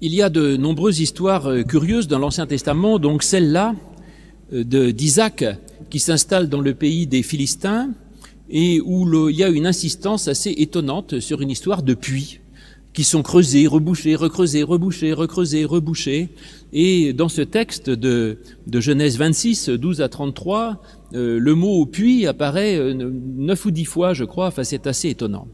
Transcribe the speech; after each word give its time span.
Il 0.00 0.14
y 0.14 0.22
a 0.22 0.30
de 0.30 0.56
nombreuses 0.56 1.00
histoires 1.00 1.48
euh, 1.48 1.64
curieuses 1.64 2.06
dans 2.06 2.20
l'Ancien 2.20 2.46
Testament, 2.46 3.00
donc 3.00 3.24
celle-là 3.24 3.74
euh, 4.52 4.92
d'Isaac 4.92 5.44
qui 5.90 5.98
s'installe 5.98 6.48
dans 6.48 6.60
le 6.60 6.72
pays 6.72 7.08
des 7.08 7.24
Philistins 7.24 7.90
et 8.48 8.80
où 8.80 9.28
il 9.28 9.34
y 9.34 9.42
a 9.42 9.48
une 9.48 9.66
insistance 9.66 10.28
assez 10.28 10.54
étonnante 10.56 11.18
sur 11.18 11.40
une 11.40 11.50
histoire 11.50 11.82
de 11.82 11.94
puits 11.94 12.38
qui 12.92 13.02
sont 13.02 13.22
creusés, 13.22 13.66
rebouchés, 13.66 14.14
recreusés, 14.14 14.62
rebouchés, 14.62 15.12
recreusés, 15.12 15.64
rebouchés. 15.64 16.28
Et 16.72 17.12
dans 17.12 17.28
ce 17.28 17.42
texte 17.42 17.90
de, 17.90 18.38
Genèse 18.72 19.18
26, 19.18 19.70
12 19.70 20.00
à 20.00 20.08
33, 20.08 20.80
euh, 21.14 21.40
le 21.40 21.54
mot 21.56 21.84
puits 21.86 22.24
apparaît 22.24 22.94
neuf 22.94 23.66
ou 23.66 23.72
dix 23.72 23.84
fois, 23.84 24.14
je 24.14 24.24
crois. 24.24 24.46
Enfin, 24.46 24.62
c'est 24.62 24.86
assez 24.86 25.08
étonnant. 25.08 25.48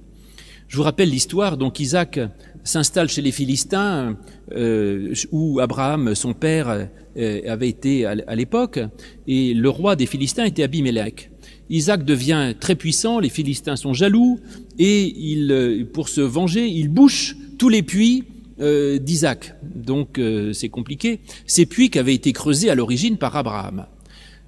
Je 0.75 0.77
vous 0.77 0.83
rappelle 0.83 1.09
l'histoire. 1.11 1.57
Donc 1.57 1.79
Isaac 1.79 2.19
s'installe 2.65 3.09
chez 3.09 3.23
les 3.23 3.31
Philistins, 3.31 4.17
euh, 4.51 5.15
où 5.31 5.61
Abraham, 5.61 6.17
son 6.17 6.35
père, 6.35 6.89
euh, 7.17 7.41
avait 7.47 7.69
été 7.69 8.07
à 8.07 8.35
l'époque, 8.35 8.81
et 9.29 9.55
le 9.55 9.69
roi 9.69 9.95
des 9.95 10.07
Philistins 10.07 10.45
était 10.45 10.65
Abimelech. 10.65 11.31
Isaac 11.71 12.05
devient 12.05 12.55
très 12.59 12.75
puissant, 12.75 13.21
les 13.21 13.29
Philistins 13.29 13.77
sont 13.77 13.93
jaloux, 13.93 14.41
et 14.77 15.15
euh, 15.49 15.85
pour 15.93 16.09
se 16.09 16.21
venger, 16.21 16.67
il 16.67 16.89
bouche 16.89 17.37
tous 17.57 17.69
les 17.69 17.85
puits 17.85 18.25
d'Isaac. 18.59 19.55
Donc 19.77 20.21
c'est 20.53 20.71
compliqué. 20.71 21.21
Ces 21.47 21.67
puits 21.67 21.89
qui 21.89 22.01
avaient 22.01 22.15
été 22.15 22.33
creusés 22.33 22.69
à 22.69 22.75
l'origine 22.75 23.17
par 23.17 23.37
Abraham. 23.37 23.87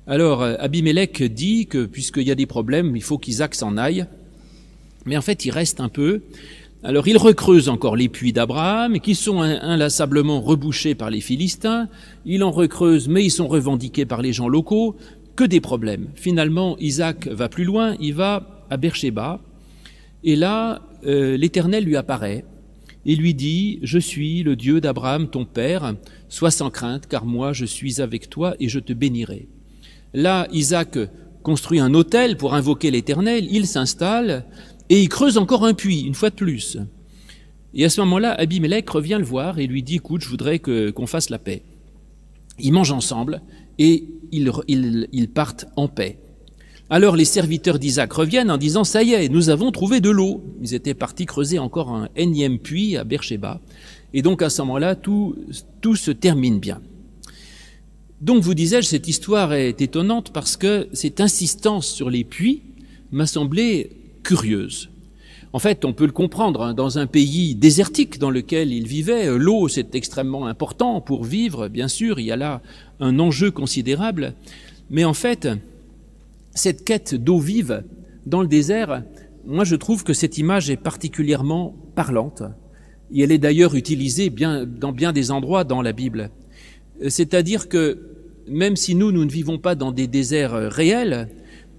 Alors 0.08 0.42
Abimelech 0.42 1.22
dit 1.22 1.66
que 1.66 1.86
puisqu'il 1.86 2.26
y 2.26 2.32
a 2.32 2.34
des 2.34 2.46
problèmes, 2.46 2.96
il 2.96 3.02
faut 3.04 3.18
qu'Isaac 3.18 3.54
s'en 3.54 3.76
aille. 3.76 4.06
Mais 5.06 5.16
en 5.16 5.22
fait, 5.22 5.44
il 5.44 5.50
reste 5.50 5.80
un 5.80 5.88
peu. 5.88 6.22
Alors 6.82 7.08
il 7.08 7.16
recreuse 7.16 7.68
encore 7.68 7.96
les 7.96 8.08
puits 8.08 8.32
d'Abraham, 8.32 9.00
qui 9.00 9.14
sont 9.14 9.40
inlassablement 9.40 10.40
rebouchés 10.40 10.94
par 10.94 11.10
les 11.10 11.20
Philistins. 11.20 11.88
Il 12.24 12.44
en 12.44 12.50
recreuse, 12.50 13.08
mais 13.08 13.24
ils 13.24 13.30
sont 13.30 13.48
revendiqués 13.48 14.04
par 14.04 14.22
les 14.22 14.32
gens 14.32 14.48
locaux. 14.48 14.96
Que 15.34 15.44
des 15.44 15.60
problèmes. 15.60 16.08
Finalement, 16.14 16.78
Isaac 16.78 17.28
va 17.28 17.48
plus 17.48 17.64
loin, 17.64 17.94
il 18.00 18.14
va 18.14 18.64
à 18.70 18.76
Beersheba, 18.78 19.40
et 20.24 20.34
là, 20.34 20.82
euh, 21.06 21.36
l'Éternel 21.36 21.84
lui 21.84 21.96
apparaît 21.96 22.44
et 23.06 23.14
lui 23.14 23.32
dit, 23.32 23.78
Je 23.82 23.98
suis 23.98 24.42
le 24.42 24.56
Dieu 24.56 24.80
d'Abraham, 24.80 25.28
ton 25.28 25.44
père, 25.44 25.94
sois 26.28 26.50
sans 26.50 26.70
crainte, 26.70 27.06
car 27.06 27.24
moi 27.24 27.52
je 27.52 27.64
suis 27.64 28.00
avec 28.00 28.28
toi 28.28 28.56
et 28.58 28.68
je 28.68 28.80
te 28.80 28.92
bénirai. 28.92 29.46
Là, 30.14 30.48
Isaac 30.52 30.98
construit 31.44 31.78
un 31.78 31.94
autel 31.94 32.36
pour 32.36 32.54
invoquer 32.54 32.90
l'Éternel, 32.90 33.46
il 33.48 33.66
s'installe, 33.68 34.44
et 34.88 35.02
il 35.02 35.08
creuse 35.08 35.38
encore 35.38 35.64
un 35.64 35.74
puits, 35.74 36.02
une 36.02 36.14
fois 36.14 36.30
de 36.30 36.34
plus. 36.34 36.78
Et 37.74 37.84
à 37.84 37.90
ce 37.90 38.00
moment-là, 38.02 38.32
Abimelech 38.32 38.88
revient 38.88 39.16
le 39.18 39.24
voir 39.24 39.58
et 39.58 39.66
lui 39.66 39.82
dit, 39.82 39.96
écoute, 39.96 40.22
je 40.22 40.28
voudrais 40.28 40.58
qu'on 40.58 41.06
fasse 41.06 41.30
la 41.30 41.38
paix. 41.38 41.62
Ils 42.58 42.72
mangent 42.72 42.92
ensemble 42.92 43.42
et 43.78 44.08
ils, 44.32 44.50
ils 45.12 45.28
partent 45.28 45.66
en 45.76 45.88
paix. 45.88 46.18
Alors 46.88 47.16
les 47.16 47.24
serviteurs 47.24 47.80
d'Isaac 47.80 48.12
reviennent 48.12 48.50
en 48.50 48.58
disant, 48.58 48.84
ça 48.84 49.02
y 49.02 49.12
est, 49.12 49.28
nous 49.28 49.50
avons 49.50 49.72
trouvé 49.72 50.00
de 50.00 50.08
l'eau. 50.08 50.44
Ils 50.62 50.72
étaient 50.72 50.94
partis 50.94 51.26
creuser 51.26 51.58
encore 51.58 51.90
un 51.90 52.08
énième 52.14 52.58
puits 52.58 52.96
à 52.96 53.02
Beersheba. 53.02 53.60
Et 54.14 54.22
donc 54.22 54.40
à 54.40 54.50
ce 54.50 54.62
moment-là, 54.62 54.94
tout, 54.94 55.36
tout 55.80 55.96
se 55.96 56.12
termine 56.12 56.60
bien. 56.60 56.80
Donc 58.20 58.42
vous 58.42 58.54
disais-je, 58.54 58.86
cette 58.86 59.08
histoire 59.08 59.52
est 59.52 59.82
étonnante 59.82 60.32
parce 60.32 60.56
que 60.56 60.88
cette 60.92 61.20
insistance 61.20 61.86
sur 61.86 62.08
les 62.08 62.24
puits 62.24 62.62
m'a 63.10 63.26
semblé 63.26 63.90
curieuse. 64.26 64.90
En 65.52 65.60
fait, 65.60 65.84
on 65.84 65.92
peut 65.92 66.04
le 66.04 66.12
comprendre, 66.12 66.62
hein, 66.62 66.74
dans 66.74 66.98
un 66.98 67.06
pays 67.06 67.54
désertique 67.54 68.18
dans 68.18 68.30
lequel 68.30 68.72
il 68.72 68.88
vivait, 68.88 69.28
euh, 69.28 69.38
l'eau 69.38 69.68
c'est 69.68 69.94
extrêmement 69.94 70.46
important 70.46 71.00
pour 71.00 71.22
vivre, 71.22 71.68
bien 71.68 71.86
sûr, 71.86 72.18
il 72.18 72.26
y 72.26 72.32
a 72.32 72.36
là 72.36 72.60
un 72.98 73.20
enjeu 73.20 73.52
considérable, 73.52 74.34
mais 74.90 75.04
en 75.04 75.14
fait, 75.14 75.48
cette 76.54 76.84
quête 76.84 77.14
d'eau 77.14 77.38
vive 77.38 77.84
dans 78.26 78.42
le 78.42 78.48
désert, 78.48 79.04
moi 79.46 79.62
je 79.62 79.76
trouve 79.76 80.02
que 80.02 80.12
cette 80.12 80.38
image 80.38 80.70
est 80.70 80.76
particulièrement 80.76 81.76
parlante, 81.94 82.42
et 83.14 83.22
elle 83.22 83.30
est 83.30 83.38
d'ailleurs 83.38 83.76
utilisée 83.76 84.28
bien, 84.28 84.66
dans 84.66 84.92
bien 84.92 85.12
des 85.12 85.30
endroits 85.30 85.62
dans 85.62 85.82
la 85.82 85.92
Bible. 85.92 86.30
Euh, 87.00 87.10
c'est-à-dire 87.10 87.68
que 87.68 87.98
même 88.48 88.74
si 88.74 88.96
nous, 88.96 89.12
nous 89.12 89.24
ne 89.24 89.30
vivons 89.30 89.58
pas 89.58 89.76
dans 89.76 89.92
des 89.92 90.08
déserts 90.08 90.54
euh, 90.54 90.68
réels, 90.68 91.28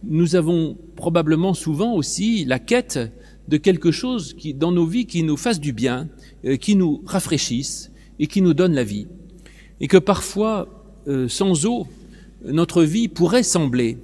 nous 0.03 0.35
avons 0.35 0.77
probablement 0.95 1.53
souvent 1.53 1.93
aussi 1.93 2.45
la 2.45 2.59
quête 2.59 2.99
de 3.47 3.57
quelque 3.57 3.91
chose 3.91 4.35
dans 4.55 4.71
nos 4.71 4.85
vies 4.85 5.05
qui 5.05 5.23
nous 5.23 5.37
fasse 5.37 5.59
du 5.59 5.73
bien, 5.73 6.09
euh, 6.45 6.57
qui 6.57 6.75
nous 6.75 7.01
rafraîchisse 7.05 7.91
et 8.19 8.27
qui 8.27 8.41
nous 8.41 8.53
donne 8.53 8.73
la 8.73 8.83
vie. 8.83 9.07
Et 9.79 9.87
que 9.87 9.97
parfois, 9.97 10.67
euh, 11.07 11.27
sans 11.27 11.65
eau, 11.65 11.87
notre 12.45 12.83
vie 12.83 13.07
pourrait 13.07 13.43
sembler 13.43 13.97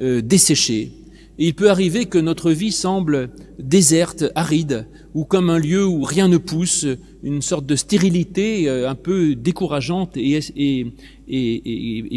euh, 0.00 0.20
desséchée. 0.20 0.92
Et 1.38 1.46
il 1.48 1.54
peut 1.54 1.70
arriver 1.70 2.06
que 2.06 2.18
notre 2.18 2.50
vie 2.50 2.72
semble 2.72 3.30
déserte, 3.58 4.24
aride, 4.34 4.86
ou 5.14 5.24
comme 5.24 5.48
un 5.50 5.58
lieu 5.58 5.86
où 5.86 6.02
rien 6.02 6.28
ne 6.28 6.36
pousse, 6.36 6.86
une 7.22 7.40
sorte 7.42 7.64
de 7.64 7.76
stérilité 7.76 8.68
un 8.68 8.94
peu 8.94 9.34
décourageante 9.34 10.16
et 10.16 10.92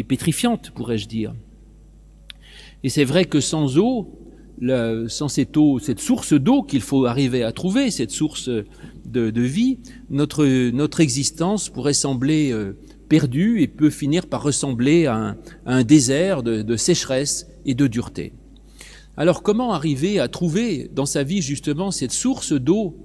pétrifiante, 0.06 0.72
pourrais-je 0.72 1.08
dire. 1.08 1.34
Et 2.84 2.90
c'est 2.90 3.04
vrai 3.04 3.24
que 3.24 3.40
sans 3.40 3.78
eau, 3.78 4.12
sans 5.08 5.28
cette 5.28 5.56
source 5.98 6.34
d'eau 6.34 6.62
qu'il 6.62 6.82
faut 6.82 7.06
arriver 7.06 7.42
à 7.42 7.50
trouver, 7.50 7.90
cette 7.90 8.10
source 8.10 8.50
de, 9.06 9.40
vie, 9.40 9.78
notre, 10.10 11.00
existence 11.00 11.70
pourrait 11.70 11.94
sembler 11.94 12.52
euh, 12.52 12.76
perdue 13.08 13.62
et 13.62 13.68
peut 13.68 13.88
finir 13.88 14.26
par 14.26 14.42
ressembler 14.42 15.06
à 15.06 15.34
un, 15.64 15.82
désert 15.82 16.42
de, 16.42 16.76
sécheresse 16.76 17.46
et 17.64 17.74
de 17.74 17.86
dureté. 17.86 18.34
Alors 19.16 19.42
comment 19.42 19.72
arriver 19.72 20.20
à 20.20 20.28
trouver 20.28 20.90
dans 20.94 21.06
sa 21.06 21.22
vie 21.22 21.40
justement 21.40 21.90
cette 21.90 22.12
source 22.12 22.52
d'eau 22.52 22.96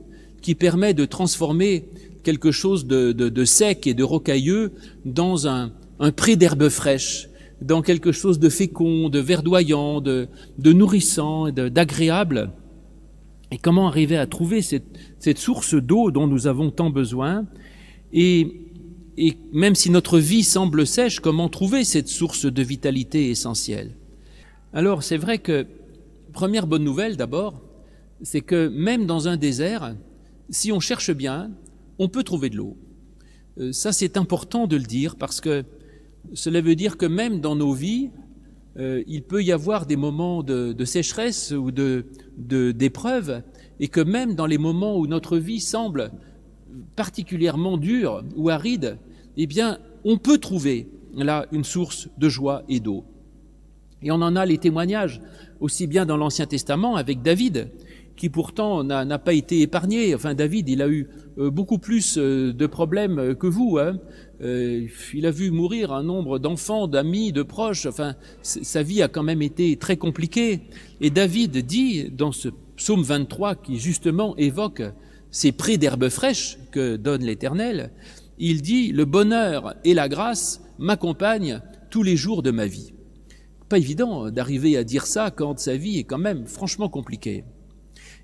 qui 0.41 0.55
permet 0.55 0.93
de 0.93 1.05
transformer 1.05 1.85
quelque 2.23 2.51
chose 2.51 2.85
de, 2.85 3.13
de 3.13 3.45
sec 3.45 3.87
et 3.87 3.93
de 3.93 4.03
rocailleux 4.03 4.73
dans 5.05 5.47
un, 5.47 5.71
un 5.99 6.11
pré 6.11 6.35
d'herbe 6.35 6.67
fraîche 6.67 7.29
dans 7.61 7.81
quelque 7.81 8.11
chose 8.11 8.39
de 8.39 8.49
fécond, 8.49 9.09
de 9.09 9.19
verdoyant, 9.19 10.01
de, 10.01 10.27
de 10.57 10.73
nourrissant, 10.73 11.51
d'agréable. 11.51 12.51
Et 13.51 13.57
comment 13.57 13.87
arriver 13.87 14.17
à 14.17 14.27
trouver 14.27 14.61
cette, 14.61 14.97
cette 15.17 15.39
source 15.39 15.73
d'eau 15.73 16.11
dont 16.11 16.27
nous 16.27 16.47
avons 16.47 16.71
tant 16.71 16.89
besoin? 16.89 17.45
Et, 18.13 18.61
et 19.17 19.37
même 19.51 19.75
si 19.75 19.89
notre 19.89 20.19
vie 20.19 20.43
semble 20.43 20.85
sèche, 20.85 21.19
comment 21.19 21.49
trouver 21.49 21.83
cette 21.83 22.07
source 22.07 22.45
de 22.45 22.61
vitalité 22.63 23.29
essentielle? 23.29 23.91
Alors 24.71 25.03
c'est 25.03 25.17
vrai 25.17 25.39
que, 25.39 25.65
première 26.31 26.67
bonne 26.67 26.83
nouvelle 26.83 27.17
d'abord, 27.17 27.61
c'est 28.21 28.41
que 28.41 28.67
même 28.67 29.05
dans 29.05 29.27
un 29.27 29.35
désert, 29.35 29.95
si 30.49 30.71
on 30.71 30.79
cherche 30.79 31.11
bien, 31.11 31.51
on 31.97 32.07
peut 32.07 32.23
trouver 32.23 32.49
de 32.49 32.57
l'eau. 32.57 32.77
Euh, 33.59 33.71
ça 33.71 33.91
c'est 33.91 34.15
important 34.15 34.67
de 34.67 34.77
le 34.77 34.83
dire 34.83 35.15
parce 35.15 35.41
que 35.41 35.65
cela 36.33 36.61
veut 36.61 36.75
dire 36.75 36.97
que 36.97 37.05
même 37.05 37.39
dans 37.39 37.55
nos 37.55 37.73
vies, 37.73 38.09
euh, 38.77 39.03
il 39.07 39.23
peut 39.23 39.43
y 39.43 39.51
avoir 39.51 39.85
des 39.85 39.95
moments 39.95 40.43
de, 40.43 40.85
sécheresse 40.85 41.51
ou 41.51 41.71
de 41.71 42.05
d'épreuve, 42.37 43.41
et 43.79 43.87
que 43.87 44.01
même 44.01 44.35
dans 44.35 44.45
les 44.45 44.57
moments 44.57 44.97
où 44.97 45.07
notre 45.07 45.37
vie 45.37 45.59
semble 45.59 46.11
particulièrement 46.95 47.77
dure 47.77 48.23
ou 48.35 48.49
aride, 48.49 48.97
eh 49.37 49.47
bien, 49.47 49.79
on 50.05 50.17
peut 50.17 50.37
trouver 50.37 50.87
là 51.15 51.45
une 51.51 51.63
source 51.63 52.09
de 52.17 52.29
joie 52.29 52.63
et 52.69 52.79
d'eau. 52.79 53.03
Et 54.01 54.11
on 54.11 54.15
en 54.15 54.35
a 54.35 54.45
les 54.45 54.57
témoignages 54.57 55.21
aussi 55.59 55.87
bien 55.87 56.05
dans 56.05 56.17
l'Ancien 56.17 56.45
Testament 56.45 56.95
avec 56.95 57.21
David, 57.21 57.71
qui 58.15 58.29
pourtant 58.29 58.83
n'a 58.83 59.19
pas 59.19 59.33
été 59.33 59.61
épargné. 59.61 60.13
Enfin, 60.13 60.33
David, 60.33 60.67
il 60.69 60.81
a 60.81 60.89
eu 60.89 61.07
euh, 61.37 61.49
beaucoup 61.49 61.77
plus 61.77 62.17
euh, 62.17 62.53
de 62.53 62.67
problèmes 62.67 63.35
que 63.35 63.47
vous. 63.47 63.77
Hein. 63.77 63.97
Euh, 64.41 64.87
il 65.13 65.25
a 65.25 65.31
vu 65.31 65.51
mourir 65.51 65.91
un 65.91 66.03
nombre 66.03 66.39
d'enfants, 66.39 66.87
d'amis, 66.87 67.31
de 67.33 67.43
proches. 67.43 67.85
Enfin, 67.85 68.15
sa 68.41 68.83
vie 68.83 69.01
a 69.01 69.07
quand 69.07 69.23
même 69.23 69.41
été 69.41 69.75
très 69.75 69.97
compliquée. 69.97 70.61
Et 71.01 71.09
David 71.09 71.57
dit 71.65 72.09
dans 72.09 72.31
ce 72.31 72.49
psaume 72.75 73.03
23 73.03 73.55
qui 73.55 73.79
justement 73.79 74.35
évoque 74.37 74.83
ces 75.31 75.51
prés 75.51 75.77
d'herbes 75.77 76.09
fraîches 76.09 76.57
que 76.71 76.95
donne 76.95 77.23
l'Éternel, 77.23 77.91
il 78.37 78.61
dit 78.61 78.91
le 78.91 79.05
bonheur 79.05 79.75
et 79.83 79.93
la 79.93 80.07
grâce 80.07 80.61
m'accompagnent 80.77 81.61
tous 81.89 82.03
les 82.03 82.15
jours 82.15 82.41
de 82.41 82.51
ma 82.51 82.65
vie. 82.65 82.93
Pas 83.67 83.77
évident 83.77 84.31
d'arriver 84.31 84.77
à 84.77 84.83
dire 84.83 85.05
ça 85.05 85.29
quand 85.29 85.59
sa 85.59 85.75
vie 85.75 85.99
est 85.99 86.05
quand 86.05 86.17
même 86.17 86.47
franchement 86.47 86.89
compliquée. 86.89 87.43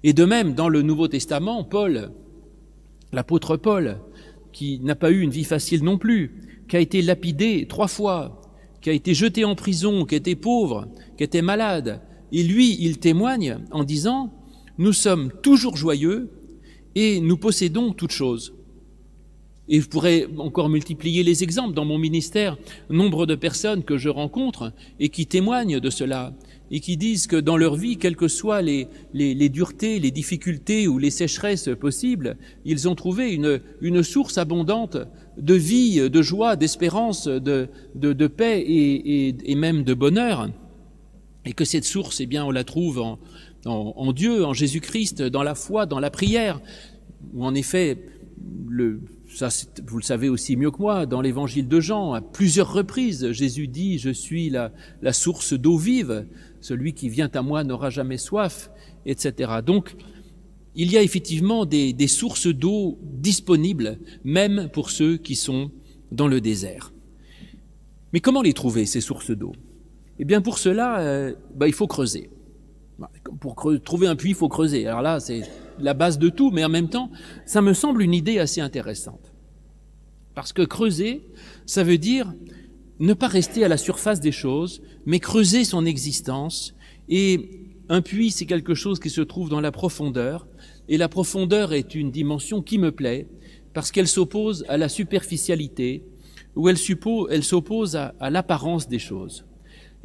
Et 0.03 0.13
de 0.13 0.25
même, 0.25 0.53
dans 0.53 0.69
le 0.69 0.81
Nouveau 0.81 1.07
Testament, 1.07 1.63
Paul, 1.63 2.11
l'apôtre 3.11 3.57
Paul, 3.57 3.99
qui 4.55 4.79
n'a 4.79 4.95
pas 4.95 5.11
eu 5.11 5.19
une 5.19 5.31
vie 5.31 5.43
facile 5.43 5.83
non 5.83 5.97
plus, 5.97 6.31
qui 6.69 6.77
a 6.77 6.79
été 6.79 7.01
lapidé 7.01 7.65
trois 7.67 7.89
fois, 7.89 8.41
qui 8.79 8.89
a 8.89 8.93
été 8.93 9.13
jeté 9.13 9.43
en 9.43 9.53
prison, 9.53 10.05
qui 10.05 10.15
était 10.15 10.35
pauvre, 10.35 10.87
qui 11.17 11.25
était 11.25 11.41
malade. 11.41 12.01
Et 12.31 12.41
lui, 12.41 12.77
il 12.79 12.97
témoigne 12.97 13.57
en 13.71 13.83
disant, 13.83 14.33
nous 14.77 14.93
sommes 14.93 15.29
toujours 15.43 15.75
joyeux 15.75 16.31
et 16.95 17.19
nous 17.19 17.35
possédons 17.35 17.91
toutes 17.91 18.13
choses. 18.13 18.53
Et 19.67 19.81
je 19.81 19.89
pourrais 19.89 20.25
encore 20.37 20.69
multiplier 20.69 21.23
les 21.23 21.43
exemples 21.43 21.73
dans 21.73 21.83
mon 21.83 21.97
ministère, 21.97 22.57
nombre 22.89 23.25
de 23.25 23.35
personnes 23.35 23.83
que 23.83 23.97
je 23.97 24.07
rencontre 24.07 24.71
et 25.01 25.09
qui 25.09 25.27
témoignent 25.27 25.81
de 25.81 25.89
cela 25.89 26.33
et 26.71 26.79
qui 26.79 26.97
disent 26.97 27.27
que 27.27 27.35
dans 27.35 27.57
leur 27.57 27.75
vie, 27.75 27.97
quelles 27.97 28.15
que 28.15 28.27
soient 28.27 28.61
les, 28.61 28.87
les, 29.13 29.49
duretés, 29.49 29.99
les 29.99 30.11
difficultés 30.11 30.87
ou 30.87 30.97
les 30.97 31.11
sécheresses 31.11 31.69
possibles, 31.79 32.37
ils 32.65 32.87
ont 32.87 32.95
trouvé 32.95 33.33
une, 33.33 34.03
source 34.03 34.37
abondante 34.37 34.97
de 35.37 35.53
vie, 35.53 36.09
de 36.09 36.21
joie, 36.21 36.55
d'espérance, 36.55 37.27
de, 37.27 38.27
paix 38.27 38.63
et, 38.67 39.55
même 39.55 39.83
de 39.83 39.93
bonheur. 39.93 40.49
Et 41.45 41.53
que 41.53 41.65
cette 41.65 41.85
source, 41.85 42.21
eh 42.21 42.25
bien, 42.25 42.43
on 42.43 42.51
la 42.51 42.63
trouve 42.63 42.99
en, 42.99 43.19
en, 43.65 43.93
en 43.95 44.13
Dieu, 44.13 44.43
en 44.43 44.53
Jésus-Christ, 44.53 45.21
dans 45.21 45.43
la 45.43 45.53
foi, 45.53 45.85
dans 45.85 45.99
la 45.99 46.09
prière, 46.09 46.59
où 47.33 47.45
en 47.45 47.53
effet, 47.53 47.99
le, 48.67 49.01
ça, 49.27 49.49
vous 49.87 49.97
le 49.97 50.03
savez 50.03 50.29
aussi 50.29 50.55
mieux 50.55 50.71
que 50.71 50.79
moi, 50.79 51.05
dans 51.05 51.21
l'évangile 51.21 51.67
de 51.67 51.79
Jean, 51.79 52.13
à 52.13 52.21
plusieurs 52.21 52.71
reprises, 52.71 53.31
Jésus 53.31 53.67
dit, 53.67 53.97
je 53.97 54.09
suis 54.09 54.49
la, 54.49 54.71
source 55.11 55.53
d'eau 55.53 55.77
vive, 55.77 56.27
celui 56.61 56.93
qui 56.93 57.09
vient 57.09 57.29
à 57.33 57.41
moi 57.41 57.63
n'aura 57.63 57.89
jamais 57.89 58.17
soif, 58.17 58.69
etc. 59.05 59.59
Donc, 59.65 59.95
il 60.75 60.91
y 60.91 60.97
a 60.97 61.01
effectivement 61.01 61.65
des, 61.65 61.93
des 61.93 62.07
sources 62.07 62.47
d'eau 62.47 62.99
disponibles, 63.01 63.99
même 64.23 64.69
pour 64.71 64.89
ceux 64.89 65.17
qui 65.17 65.35
sont 65.35 65.71
dans 66.11 66.27
le 66.27 66.41
désert. 66.41 66.93
Mais 68.13 68.19
comment 68.19 68.41
les 68.41 68.53
trouver, 68.53 68.85
ces 68.85 69.01
sources 69.01 69.31
d'eau? 69.31 69.53
Eh 70.19 70.25
bien, 70.25 70.41
pour 70.41 70.57
cela, 70.57 70.99
euh, 70.99 71.33
bah, 71.53 71.67
il 71.67 71.73
faut 71.73 71.87
creuser. 71.87 72.29
Bah, 72.97 73.11
pour 73.41 73.55
trouver 73.83 74.07
un 74.07 74.15
puits, 74.15 74.29
il 74.29 74.35
faut 74.35 74.47
creuser. 74.47 74.87
Alors 74.87 75.01
là, 75.01 75.19
c'est 75.19 75.41
la 75.79 75.93
base 75.93 76.19
de 76.19 76.29
tout, 76.29 76.51
mais 76.51 76.63
en 76.63 76.69
même 76.69 76.89
temps, 76.89 77.11
ça 77.45 77.61
me 77.61 77.73
semble 77.73 78.01
une 78.01 78.13
idée 78.13 78.39
assez 78.39 78.61
intéressante. 78.61 79.33
Parce 80.33 80.53
que 80.53 80.61
creuser, 80.61 81.27
ça 81.65 81.83
veut 81.83 81.97
dire 81.97 82.33
ne 82.99 83.13
pas 83.13 83.27
rester 83.27 83.63
à 83.63 83.67
la 83.67 83.77
surface 83.77 84.19
des 84.19 84.31
choses, 84.31 84.81
mais 85.05 85.19
creuser 85.19 85.63
son 85.63 85.85
existence. 85.85 86.75
Et 87.09 87.61
un 87.89 88.01
puits, 88.01 88.31
c'est 88.31 88.45
quelque 88.45 88.73
chose 88.73 88.99
qui 88.99 89.09
se 89.09 89.21
trouve 89.21 89.49
dans 89.49 89.61
la 89.61 89.71
profondeur, 89.71 90.47
et 90.87 90.97
la 90.97 91.09
profondeur 91.09 91.73
est 91.73 91.95
une 91.95 92.11
dimension 92.11 92.61
qui 92.61 92.77
me 92.77 92.91
plaît, 92.91 93.27
parce 93.73 93.91
qu'elle 93.91 94.07
s'oppose 94.07 94.65
à 94.69 94.77
la 94.77 94.89
superficialité, 94.89 96.05
ou 96.55 96.69
elle 96.69 96.77
s'oppose 97.43 97.95
à, 97.95 98.15
à 98.19 98.29
l'apparence 98.29 98.87
des 98.87 98.99
choses. 98.99 99.45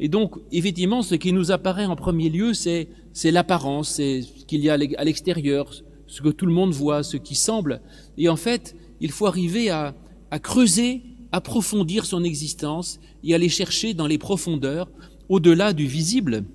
Et 0.03 0.09
donc, 0.09 0.33
effectivement, 0.51 1.03
ce 1.03 1.13
qui 1.13 1.31
nous 1.31 1.51
apparaît 1.51 1.85
en 1.85 1.95
premier 1.95 2.29
lieu, 2.29 2.55
c'est 2.55 2.87
l'apparence, 3.23 3.91
c'est 3.91 4.23
ce 4.23 4.45
qu'il 4.45 4.61
y 4.61 4.69
a 4.71 4.73
à 4.73 5.03
l'extérieur, 5.03 5.71
ce 6.07 6.23
que 6.23 6.29
tout 6.29 6.47
le 6.47 6.53
monde 6.53 6.73
voit, 6.73 7.03
ce 7.03 7.17
qui 7.17 7.35
semble. 7.35 7.81
Et 8.17 8.27
en 8.27 8.35
fait, 8.35 8.75
il 8.99 9.11
faut 9.11 9.27
arriver 9.27 9.69
à, 9.69 9.93
à 10.31 10.39
creuser, 10.39 11.03
approfondir 11.31 12.05
son 12.05 12.23
existence 12.23 12.99
et 13.23 13.35
aller 13.35 13.47
chercher 13.47 13.93
dans 13.93 14.07
les 14.07 14.17
profondeurs, 14.17 14.89
au-delà 15.29 15.71
du 15.71 15.85
visible, 15.85 16.45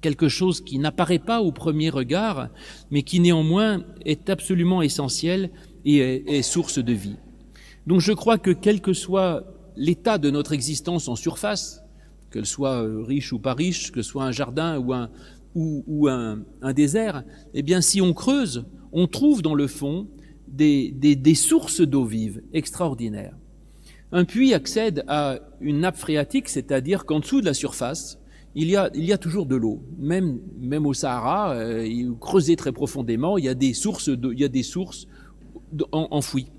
quelque 0.00 0.28
chose 0.28 0.60
qui 0.60 0.80
n'apparaît 0.80 1.20
pas 1.20 1.40
au 1.40 1.52
premier 1.52 1.90
regard, 1.90 2.48
mais 2.90 3.02
qui 3.02 3.20
néanmoins 3.20 3.84
est 4.04 4.28
absolument 4.30 4.82
essentiel 4.82 5.50
et 5.84 5.98
est 5.98 6.42
source 6.42 6.80
de 6.80 6.92
vie. 6.92 7.16
Donc 7.86 8.00
je 8.00 8.12
crois 8.12 8.36
que 8.36 8.50
quel 8.50 8.80
que 8.80 8.92
soit 8.92 9.44
l'état 9.76 10.18
de 10.18 10.28
notre 10.28 10.52
existence 10.52 11.06
en 11.06 11.14
surface, 11.14 11.82
qu'elle 12.38 12.46
soit 12.46 12.86
riche 13.04 13.32
ou 13.32 13.40
pas 13.40 13.54
riche, 13.54 13.90
que 13.90 14.00
ce 14.00 14.10
soit 14.10 14.24
un 14.24 14.30
jardin 14.30 14.78
ou 15.54 16.08
un, 16.08 16.72
désert, 16.72 17.24
eh 17.52 17.62
bien, 17.62 17.80
si 17.80 18.00
on 18.00 18.12
creuse, 18.12 18.64
on 18.92 19.08
trouve 19.08 19.42
dans 19.42 19.54
le 19.54 19.66
fond 19.66 20.06
des, 20.46 21.34
sources 21.34 21.80
d'eau 21.80 22.04
vive 22.04 22.42
extraordinaires. 22.52 23.36
Un 24.12 24.24
puits 24.24 24.54
accède 24.54 25.04
à 25.08 25.40
une 25.60 25.80
nappe 25.80 25.96
phréatique, 25.96 26.48
c'est-à-dire 26.48 27.04
qu'en 27.04 27.18
dessous 27.18 27.40
de 27.40 27.46
la 27.46 27.54
surface, 27.54 28.20
il 28.54 28.68
y 28.68 28.76
a, 28.76 29.18
toujours 29.18 29.46
de 29.46 29.56
l'eau. 29.56 29.82
Même, 29.98 30.40
au 30.86 30.94
Sahara, 30.94 31.54
euh, 31.54 32.14
creusé 32.20 32.54
très 32.54 32.72
profondément, 32.72 33.36
il 33.36 33.44
y 33.44 33.48
a 33.48 33.54
des 33.54 33.74
sources, 33.74 34.08
de, 34.08 34.32
il 34.32 34.38
y 34.38 34.44
a 34.44 34.48
des 34.48 34.62
sources 34.62 35.08
enfouies. 35.92 36.50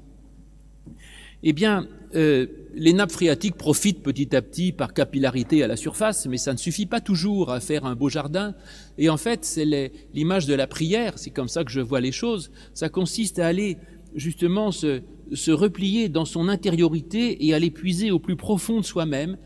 Eh 1.44 1.54
bien, 1.54 1.88
euh, 2.16 2.48
les 2.76 2.94
nappes 2.94 3.12
phréatiques 3.12 3.56
profitent 3.56 4.04
petit 4.04 4.36
à 4.36 4.42
petit 4.42 4.72
par 4.72 4.94
capillarité 4.94 5.64
à 5.64 5.68
la 5.68 5.78
surface, 5.78 6.26
mais 6.28 6.38
ça 6.38 6.54
ne 6.54 6.58
suffit 6.58 6.86
pas 6.86 7.02
toujours 7.02 7.52
à 7.52 7.60
faire 7.60 7.86
un 7.86 7.96
beau 7.96 8.10
jardin. 8.10 8.56
Et 8.98 9.10
en 9.10 9.18
fait, 9.18 9.46
c'est 9.46 9.66
l'image 10.14 10.46
de 10.46 10.54
la 10.54 10.68
prière, 10.68 11.14
c'est 11.18 11.30
comme 11.30 11.48
ça 11.48 11.64
que 11.64 11.72
je 11.72 11.82
vois 11.82 12.02
les 12.02 12.12
choses. 12.12 12.52
Ça 12.74 12.90
consiste 12.90 13.40
à 13.40 13.48
aller 13.48 13.78
justement 14.16 14.72
se, 14.72 15.02
se 15.34 15.52
replier 15.52 16.10
dans 16.10 16.26
son 16.26 16.50
intériorité 16.50 17.46
et 17.46 17.54
à 17.54 17.60
l'épuiser 17.60 18.12
au 18.12 18.20
plus 18.20 18.36
profond 18.36 18.80
de 18.80 18.86
soi-même, 18.86 19.38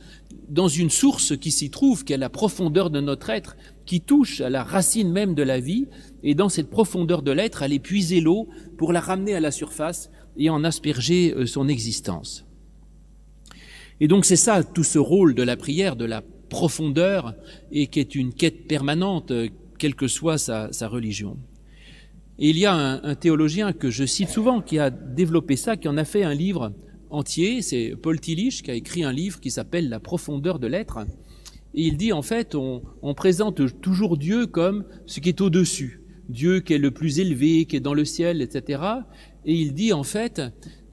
dans 0.49 0.67
une 0.67 0.89
source 0.89 1.37
qui 1.37 1.51
s'y 1.51 1.69
trouve, 1.69 2.03
qui 2.03 2.13
est 2.13 2.17
la 2.17 2.29
profondeur 2.29 2.89
de 2.89 2.99
notre 2.99 3.29
être, 3.29 3.55
qui 3.85 4.01
touche 4.01 4.41
à 4.41 4.49
la 4.49 4.63
racine 4.63 5.11
même 5.11 5.35
de 5.35 5.43
la 5.43 5.59
vie, 5.59 5.87
et 6.23 6.35
dans 6.35 6.49
cette 6.49 6.69
profondeur 6.69 7.21
de 7.21 7.31
l'être, 7.31 7.63
à 7.63 7.67
l'épuiser 7.67 8.21
l'eau 8.21 8.47
pour 8.77 8.93
la 8.93 8.99
ramener 8.99 9.35
à 9.35 9.39
la 9.39 9.51
surface 9.51 10.09
et 10.37 10.49
en 10.49 10.63
asperger 10.63 11.33
euh, 11.33 11.45
son 11.45 11.67
existence. 11.67 12.45
Et 13.99 14.07
donc 14.07 14.25
c'est 14.25 14.35
ça 14.35 14.63
tout 14.63 14.83
ce 14.83 14.99
rôle 14.99 15.35
de 15.35 15.43
la 15.43 15.55
prière, 15.55 15.95
de 15.95 16.05
la 16.05 16.23
profondeur, 16.49 17.33
et 17.71 17.87
qui 17.87 17.99
est 17.99 18.15
une 18.15 18.33
quête 18.33 18.67
permanente, 18.67 19.31
euh, 19.31 19.49
quelle 19.79 19.95
que 19.95 20.07
soit 20.07 20.37
sa, 20.37 20.69
religion. 20.87 21.37
Et 22.39 22.49
il 22.49 22.57
y 22.57 22.65
a 22.65 22.73
un, 22.73 23.15
théologien 23.15 23.73
que 23.73 23.89
je 23.89 24.05
cite 24.05 24.29
souvent 24.29 24.61
qui 24.61 24.79
a 24.79 24.89
développé 24.89 25.55
ça, 25.55 25.77
qui 25.77 25.87
en 25.87 25.97
a 25.97 26.05
fait 26.05 26.23
un 26.23 26.33
livre 26.33 26.73
entier, 27.09 27.61
c'est 27.61 27.95
Paul 28.01 28.19
Tillich 28.19 28.63
qui 28.63 28.71
a 28.71 28.75
écrit 28.75 29.03
un 29.03 29.11
livre 29.11 29.39
qui 29.39 29.51
s'appelle 29.51 29.89
La 29.89 29.99
profondeur 29.99 30.59
de 30.59 30.67
l'être. 30.67 30.99
Et 31.75 31.83
il 31.83 31.97
dit 31.97 32.11
en 32.11 32.21
fait, 32.21 32.55
on, 32.55 32.81
on 33.01 33.13
présente 33.13 33.79
toujours 33.81 34.17
Dieu 34.17 34.47
comme 34.47 34.85
ce 35.05 35.19
qui 35.19 35.29
est 35.29 35.41
au-dessus, 35.41 36.02
Dieu 36.33 36.59
qui 36.59 36.73
est 36.73 36.79
le 36.79 36.91
plus 36.91 37.19
élevé, 37.19 37.65
qui 37.65 37.75
est 37.75 37.79
dans 37.79 37.93
le 37.93 38.05
ciel, 38.05 38.41
etc. 38.41 38.81
Et 39.45 39.53
il 39.53 39.73
dit 39.73 39.93
en 39.93 40.03
fait, 40.03 40.41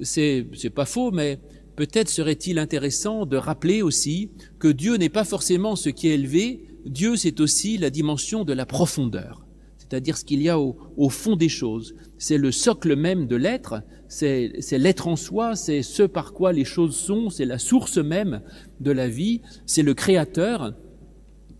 c'est 0.03 0.45
pas 0.75 0.85
faux, 0.85 1.11
mais 1.11 1.41
peut-être 1.77 2.11
serait-il 2.11 2.59
intéressant 2.59 3.25
de 3.27 3.37
rappeler 3.37 3.81
aussi 3.83 4.31
que 4.59 4.69
Dieu 4.69 4.97
n'est 4.97 5.09
pas 5.09 5.25
forcément 5.25 5.77
ce 5.77 5.89
qui 5.89 6.09
est 6.09 6.15
élevé. 6.15 6.67
Dieu 6.85 7.17
c'est 7.17 7.41
aussi 7.41 7.79
la 7.79 7.91
dimension 7.91 8.45
de 8.45 8.53
la 8.53 8.67
profondeur, 8.67 9.47
c'est-à-dire 9.79 10.17
ce 10.17 10.25
qu'il 10.25 10.43
y 10.43 10.49
a 10.49 10.59
au, 10.61 10.77
au, 10.97 11.09
fond 11.09 11.37
des 11.37 11.49
choses. 11.49 11.95
C'est 12.19 12.39
le 12.39 12.53
socle 12.53 12.95
même 12.95 13.27
de 13.27 13.37
l'être, 13.37 13.83
c'est 14.09 14.53
l'être 14.73 15.09
en 15.09 15.17
soi, 15.17 15.57
c'est 15.57 15.83
ce 15.83 16.03
par 16.03 16.33
quoi 16.33 16.53
les 16.53 16.65
choses 16.65 16.97
sont, 16.97 17.31
c'est 17.31 17.45
la 17.47 17.59
source 17.59 17.99
même 17.99 18.43
de 18.81 18.91
la 18.91 19.09
vie, 19.09 19.41
c'est 19.67 19.83
le 19.83 19.95
Créateur. 19.95 20.75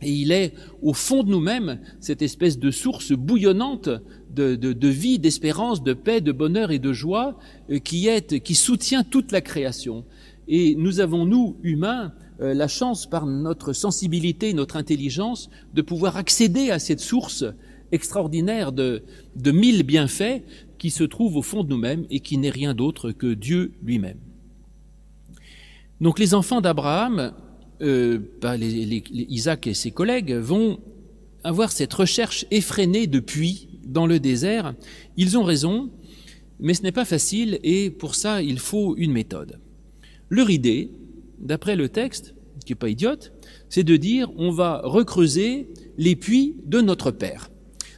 Et 0.03 0.13
il 0.13 0.33
est 0.33 0.55
au 0.83 0.95
fond 0.95 1.23
de 1.23 1.31
nous-mêmes 1.31 1.79
cette 2.01 2.23
espèce 2.23 2.59
de 2.59 2.71
source 2.71 3.13
bouillonnante 3.13 3.91
de, 4.35 4.55
de, 4.55 4.89
vie, 4.89 5.19
d'espérance, 5.19 5.83
de 5.83 5.93
paix, 5.93 6.21
de 6.21 6.33
bonheur 6.33 6.71
et 6.71 6.79
de 6.79 6.93
joie 6.93 7.39
euh, 7.71 7.79
qui, 7.79 8.07
est, 8.09 8.41
qui 8.41 8.55
soutient 8.55 9.03
toute 9.03 9.33
la 9.33 9.41
création. 9.41 10.05
Et 10.49 10.75
nous 10.77 11.01
avons, 11.01 11.27
nous, 11.27 11.57
humains, 11.63 12.13
euh, 12.41 12.55
la 12.55 12.69
chance, 12.69 13.07
par 13.09 13.27
notre 13.27 13.73
sensibilité, 13.73 14.55
notre 14.55 14.77
intelligence, 14.77 15.51
de 15.75 15.83
pouvoir 15.83 16.17
accéder 16.17 16.71
à 16.71 16.79
cette 16.79 17.01
source 17.01 17.45
extraordinaire 17.93 18.73
de, 18.73 19.03
de 19.37 19.51
mille 19.51 19.83
bienfaits 19.83 20.43
qui 20.79 20.91
se 20.91 21.05
trouve 21.05 21.37
au 21.37 21.43
fond 21.43 21.65
de 21.65 21.69
nous-mêmes 21.69 22.07
et 22.11 22.21
qui 22.21 22.39
n'est 22.39 22.51
rien 22.51 22.73
d'autre 22.73 23.11
que 23.13 23.35
Dieu 23.35 23.73
lui-même. 23.83 24.19
Donc 26.01 26.19
les 26.19 26.33
enfants 26.35 26.63
d'Abraham, 26.63 27.35
euh, 27.83 28.19
bah, 28.41 28.57
Isaac 28.57 29.67
et 29.67 29.75
ses 29.75 29.91
collègues, 29.91 30.33
vont 30.33 30.79
avoir 31.45 31.73
cette 31.73 31.93
recherche 31.93 32.47
effrénée 32.51 33.07
de 33.07 33.21
puits 33.21 33.69
dans 33.85 34.07
le 34.07 34.21
désert. 34.21 34.75
Ils 35.17 35.39
ont 35.39 35.45
raison, 35.45 35.91
mais 36.59 36.75
ce 36.75 36.83
n'est 36.83 36.93
pas 36.93 37.05
facile 37.05 37.59
et 37.63 37.91
pour 37.91 38.15
ça, 38.15 38.43
il 38.43 38.59
faut 38.59 38.97
une 38.97 39.13
méthode. 39.13 39.59
Leur 40.29 40.51
idée, 40.51 40.91
d'après 41.39 41.77
le 41.77 41.89
texte, 41.89 42.35
qui 42.65 42.73
n'est 42.73 42.77
pas 42.77 42.89
idiote, 42.89 43.33
c'est 43.69 43.85
de 43.85 43.97
dire 43.97 44.31
on 44.37 44.51
va 44.51 44.83
recreuser 44.85 45.69
les 45.97 46.17
puits 46.17 46.57
de 46.67 46.81
notre 46.81 47.11
Père. 47.11 47.51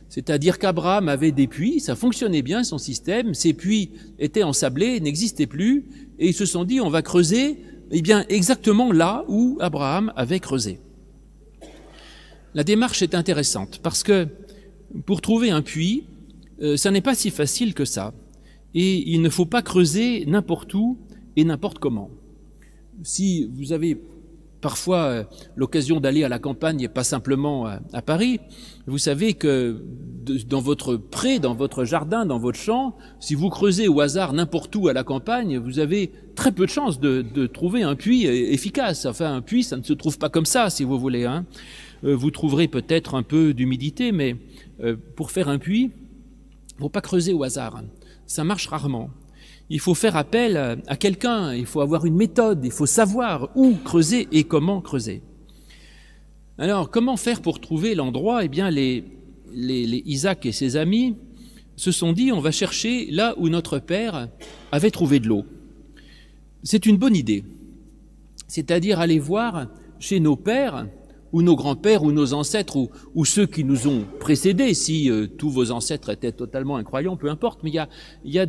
C'est-à-dire 0.08 0.58
qu'Abraham 0.58 1.08
avait 1.08 1.32
des 1.32 1.46
puits, 1.46 1.80
ça 1.80 1.96
fonctionnait 1.96 2.42
bien 2.42 2.64
son 2.64 2.76
système, 2.76 3.32
ces 3.32 3.54
puits 3.54 3.92
étaient 4.18 4.42
ensablés, 4.42 5.00
n'existaient 5.00 5.46
plus, 5.46 5.86
et 6.18 6.28
ils 6.28 6.34
se 6.34 6.44
sont 6.44 6.64
dit 6.64 6.80
on 6.80 6.90
va 6.90 7.00
creuser 7.00 7.58
eh 7.92 8.02
bien 8.02 8.24
exactement 8.28 8.90
là 8.90 9.24
où 9.28 9.58
Abraham 9.60 10.12
avait 10.16 10.40
creusé. 10.40 10.80
La 12.54 12.64
démarche 12.64 13.02
est 13.02 13.14
intéressante 13.14 13.80
parce 13.82 14.02
que 14.02 14.28
pour 15.06 15.20
trouver 15.20 15.50
un 15.50 15.62
puits, 15.62 16.04
euh, 16.62 16.76
ça 16.76 16.90
n'est 16.90 17.00
pas 17.00 17.14
si 17.14 17.30
facile 17.30 17.74
que 17.74 17.84
ça. 17.84 18.14
Et 18.74 19.10
il 19.10 19.20
ne 19.20 19.28
faut 19.28 19.46
pas 19.46 19.62
creuser 19.62 20.24
n'importe 20.26 20.72
où 20.74 20.98
et 21.36 21.44
n'importe 21.44 21.78
comment. 21.78 22.10
Si 23.02 23.50
vous 23.54 23.72
avez 23.72 24.00
parfois 24.62 25.04
euh, 25.04 25.24
l'occasion 25.56 26.00
d'aller 26.00 26.24
à 26.24 26.30
la 26.30 26.38
campagne 26.38 26.80
et 26.80 26.88
pas 26.88 27.04
simplement 27.04 27.66
à, 27.66 28.00
Paris, 28.00 28.40
vous 28.86 28.96
savez 28.96 29.34
que 29.34 29.84
dans 30.48 30.60
votre 30.60 30.96
pré, 30.96 31.38
dans 31.38 31.54
votre 31.54 31.84
jardin, 31.84 32.24
dans 32.24 32.38
votre 32.38 32.58
champ, 32.58 32.96
si 33.20 33.34
vous 33.34 33.50
creusez 33.50 33.88
au 33.88 34.00
hasard 34.00 34.32
n'importe 34.32 34.74
où 34.76 34.88
à 34.88 34.94
la 34.94 35.04
campagne, 35.04 35.58
vous 35.58 35.78
avez 35.78 36.12
très 36.34 36.52
peu 36.52 36.64
de 36.64 36.70
chances 36.70 37.00
de, 37.00 37.46
trouver 37.46 37.82
un 37.82 37.96
puits 37.96 38.24
efficace. 38.24 39.04
Enfin, 39.04 39.34
un 39.34 39.42
puits, 39.42 39.64
ça 39.64 39.76
ne 39.76 39.82
se 39.82 39.92
trouve 39.92 40.18
pas 40.18 40.30
comme 40.30 40.46
ça, 40.46 40.70
si 40.70 40.84
vous 40.84 40.98
voulez. 40.98 41.26
Hein. 41.26 41.44
Euh, 42.04 42.16
vous 42.16 42.30
trouverez 42.30 42.68
peut-être 42.68 43.14
un 43.14 43.22
peu 43.22 43.52
d'humidité, 43.52 44.12
mais 44.12 44.36
euh, 44.82 44.96
pour 45.16 45.30
faire 45.30 45.48
un 45.48 45.58
puits, 45.58 45.90
il 45.90 46.76
ne 46.76 46.80
faut 46.80 46.88
pas 46.88 47.00
creuser 47.00 47.32
au 47.32 47.42
hasard. 47.42 47.82
Ça 48.26 48.44
marche 48.44 48.68
rarement 48.68 49.10
il 49.72 49.80
faut 49.80 49.94
faire 49.94 50.16
appel 50.16 50.58
à 50.86 50.96
quelqu'un, 50.96 51.54
il 51.54 51.64
faut 51.64 51.80
avoir 51.80 52.04
une 52.04 52.14
méthode, 52.14 52.60
il 52.62 52.70
faut 52.70 52.84
savoir 52.84 53.48
où 53.56 53.74
creuser 53.82 54.28
et 54.30 54.44
comment 54.44 54.82
creuser. 54.82 55.22
Alors, 56.58 56.90
comment 56.90 57.16
faire 57.16 57.40
pour 57.40 57.58
trouver 57.58 57.94
l'endroit? 57.94 58.44
Eh 58.44 58.48
bien, 58.48 58.68
les, 58.68 59.02
Isaac 59.54 60.44
et 60.44 60.52
ses 60.52 60.76
amis 60.76 61.16
se 61.76 61.90
sont 61.90 62.12
dit, 62.12 62.32
on 62.32 62.40
va 62.40 62.50
chercher 62.50 63.10
là 63.10 63.34
où 63.38 63.48
notre 63.48 63.78
père 63.78 64.28
avait 64.72 64.90
trouvé 64.90 65.20
de 65.20 65.28
l'eau. 65.28 65.46
C'est 66.62 66.84
une 66.84 66.98
bonne 66.98 67.16
idée. 67.16 67.42
C'est-à-dire 68.48 69.00
aller 69.00 69.18
voir 69.18 69.68
chez 69.98 70.20
nos 70.20 70.36
pères, 70.36 70.86
ou 71.32 71.42
nos 71.42 71.56
grands-pères, 71.56 72.02
ou 72.02 72.12
nos 72.12 72.34
ancêtres, 72.34 72.76
ou, 73.14 73.24
ceux 73.24 73.46
qui 73.46 73.64
nous 73.64 73.88
ont 73.88 74.04
précédés, 74.20 74.74
si 74.74 75.10
euh, 75.10 75.26
tous 75.26 75.50
vos 75.50 75.70
ancêtres 75.70 76.10
étaient 76.10 76.32
totalement 76.32 76.76
incroyants, 76.76 77.16
peu 77.16 77.30
importe, 77.30 77.60
mais 77.62 77.70
il 77.70 78.32
y 78.32 78.38
a, 78.38 78.46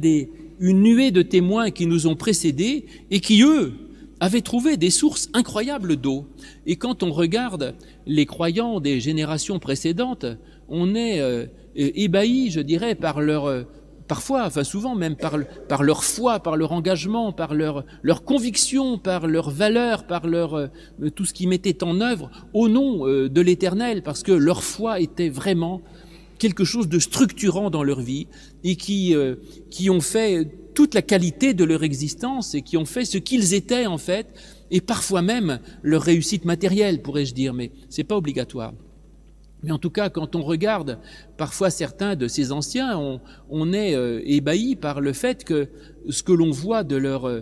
une 0.60 0.82
nuée 0.82 1.12
de 1.12 1.22
témoins 1.22 1.72
qui 1.72 1.88
nous 1.88 2.08
ont 2.08 2.16
précédés 2.16 2.86
et 3.10 3.20
qui, 3.20 3.42
eux, 3.44 3.74
avaient 4.20 4.42
trouvé 4.42 4.78
des 4.78 4.90
sources 4.90 5.30
incroyables 5.34 5.96
d'eau. 5.96 6.28
Et 6.66 6.76
quand 6.76 7.04
on 7.04 7.12
regarde 7.12 7.76
les 8.06 8.26
croyants 8.26 8.80
des 8.80 9.00
générations 9.00 9.60
précédentes, 9.60 10.26
on 10.70 10.96
est 10.96 11.20
euh, 11.20 11.46
ébahi, 11.76 12.52
je 12.52 12.60
dirais, 12.60 12.96
par 12.96 13.22
leur... 13.22 13.66
Euh, 14.04 14.08
parfois, 14.08 14.46
enfin 14.46 14.64
souvent 14.64 14.96
même 14.96 15.16
par, 15.16 15.84
leur 15.84 16.04
foi, 16.04 16.40
par 16.40 16.58
leur 16.58 16.72
engagement, 16.72 17.32
par 17.32 17.54
leur, 17.54 17.84
conviction, 18.26 18.98
par 18.98 19.28
leur 19.28 19.50
valeur, 19.50 20.06
par 20.06 20.28
leur, 20.28 20.54
euh, 20.56 20.68
tout 21.16 21.26
ce 21.26 21.34
qu'ils 21.34 21.50
mettaient 21.50 21.84
en 21.84 22.02
œuvre 22.02 22.30
au 22.54 22.70
nom 22.70 23.06
de 23.08 23.42
l'Éternel, 23.42 24.04
parce 24.04 24.24
que 24.24 24.32
leur 24.32 24.64
foi 24.64 25.00
était 25.00 25.30
vraiment 25.30 25.82
quelque 26.44 26.66
chose 26.66 26.90
de 26.90 27.00
structurant 27.00 27.70
dans 27.70 27.84
leur 27.84 28.02
vie 28.02 28.28
et 28.64 28.76
qui, 28.76 29.16
euh, 29.16 29.36
qui 29.70 29.90
ont 29.90 30.02
fait 30.02 30.46
toute 30.76 30.94
la 30.94 31.02
qualité 31.02 31.54
de 31.54 31.64
leur 31.64 31.84
existence 31.84 32.56
et 32.56 32.62
qui 32.62 32.76
ont 32.76 32.86
fait 32.86 33.06
ce 33.06 33.18
qu'ils 33.18 33.54
étaient 33.54 33.86
en 33.86 33.98
fait 33.98 34.28
et 34.72 34.82
parfois 34.82 35.22
même 35.22 35.60
leur 35.84 36.02
réussite 36.02 36.46
matérielle, 36.46 37.02
pourrais-je 37.02 37.34
dire, 37.34 37.54
mais 37.54 37.72
c'est 37.90 38.04
pas 38.04 38.18
obligatoire. 38.18 38.74
Mais 39.64 39.72
en 39.72 39.78
tout 39.78 39.90
cas, 39.90 40.10
quand 40.10 40.36
on 40.36 40.44
regarde 40.44 41.00
parfois 41.38 41.70
certains 41.70 42.16
de 42.16 42.28
ces 42.28 42.52
anciens, 42.52 43.20
on, 43.50 43.74
est 43.74 43.96
euh, 43.96 44.22
ébahi 44.26 44.76
par 44.76 45.00
le 45.00 45.14
fait 45.14 45.44
que 45.44 45.70
ce 46.10 46.22
que 46.22 46.34
l'on 46.34 46.52
voit 46.52 46.84
de 46.84 46.98
leur 46.98 47.26
euh, 47.26 47.42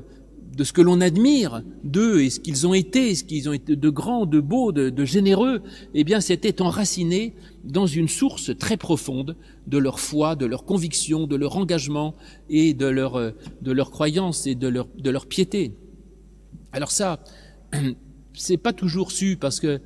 de 0.56 0.64
ce 0.64 0.74
que 0.74 0.82
l'on 0.82 1.00
admire 1.00 1.64
d'eux 1.84 2.22
et 2.22 2.30
ce 2.30 2.40
qu'ils 2.40 2.68
ont 2.68 2.74
été, 2.74 3.16
ce 3.16 3.24
qu'ils 3.24 3.48
ont 3.48 3.54
été 3.54 3.76
de 3.76 3.90
grands, 3.90 4.26
de 4.26 4.40
beaux, 4.40 4.72
de, 4.72 5.06
généreux, 5.06 5.62
eh 5.94 6.04
bien, 6.04 6.20
c'était 6.20 6.62
enraciné 6.62 7.34
dans 7.64 7.88
une 7.88 8.08
source 8.10 8.56
très 8.58 8.78
profonde 8.78 9.38
de 9.68 9.78
leur 9.78 10.00
foi, 10.00 10.36
de 10.36 10.46
leur 10.46 10.66
conviction, 10.66 11.26
de 11.26 11.36
leur 11.36 11.56
engagement 11.56 12.16
et 12.50 12.74
de 12.74 12.86
leur, 12.86 13.16
euh, 13.16 13.32
de 13.62 13.72
leur 13.72 13.92
croyance 13.92 14.46
et 14.46 14.56
de 14.56 14.68
leur, 14.68 14.88
de 14.98 15.10
leur 15.10 15.26
piété. 15.26 15.74
Alors 16.74 16.92
ça, 16.92 17.24
c'est 18.34 18.58
pas 18.58 18.74
toujours 18.74 19.12
su 19.12 19.38
parce 19.38 19.60
que 19.60 19.80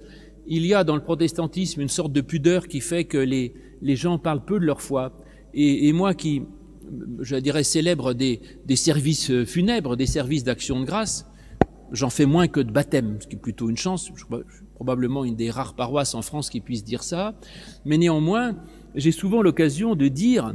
il 0.47 0.65
y 0.65 0.73
a 0.73 0.83
dans 0.83 0.95
le 0.95 1.03
protestantisme 1.03 1.81
une 1.81 1.89
sorte 1.89 2.11
de 2.11 2.21
pudeur 2.21 2.67
qui 2.67 2.81
fait 2.81 3.05
que 3.05 3.17
les, 3.17 3.53
les 3.81 3.95
gens 3.95 4.17
parlent 4.17 4.45
peu 4.45 4.59
de 4.59 4.65
leur 4.65 4.81
foi. 4.81 5.15
Et, 5.53 5.93
moi 5.93 6.13
qui, 6.13 6.43
je 7.19 7.37
dirais, 7.37 7.63
célèbre 7.63 8.13
des, 8.13 8.41
des 8.65 8.75
services 8.75 9.31
funèbres, 9.45 9.95
des 9.95 10.05
services 10.05 10.43
d'action 10.43 10.81
de 10.81 10.85
grâce, 10.85 11.25
j'en 11.91 12.09
fais 12.09 12.25
moins 12.25 12.47
que 12.47 12.59
de 12.59 12.71
baptême, 12.71 13.17
ce 13.21 13.27
qui 13.27 13.35
est 13.35 13.39
plutôt 13.39 13.69
une 13.69 13.77
chance. 13.77 14.09
Je 14.13 14.19
suis 14.19 14.43
probablement 14.75 15.23
une 15.23 15.35
des 15.35 15.49
rares 15.49 15.75
paroisses 15.75 16.13
en 16.13 16.21
France 16.21 16.49
qui 16.49 16.59
puisse 16.59 16.83
dire 16.83 17.03
ça. 17.03 17.35
Mais 17.85 17.97
néanmoins, 17.97 18.57
j'ai 18.95 19.11
souvent 19.11 19.41
l'occasion 19.41 19.95
de 19.95 20.07
dire 20.07 20.53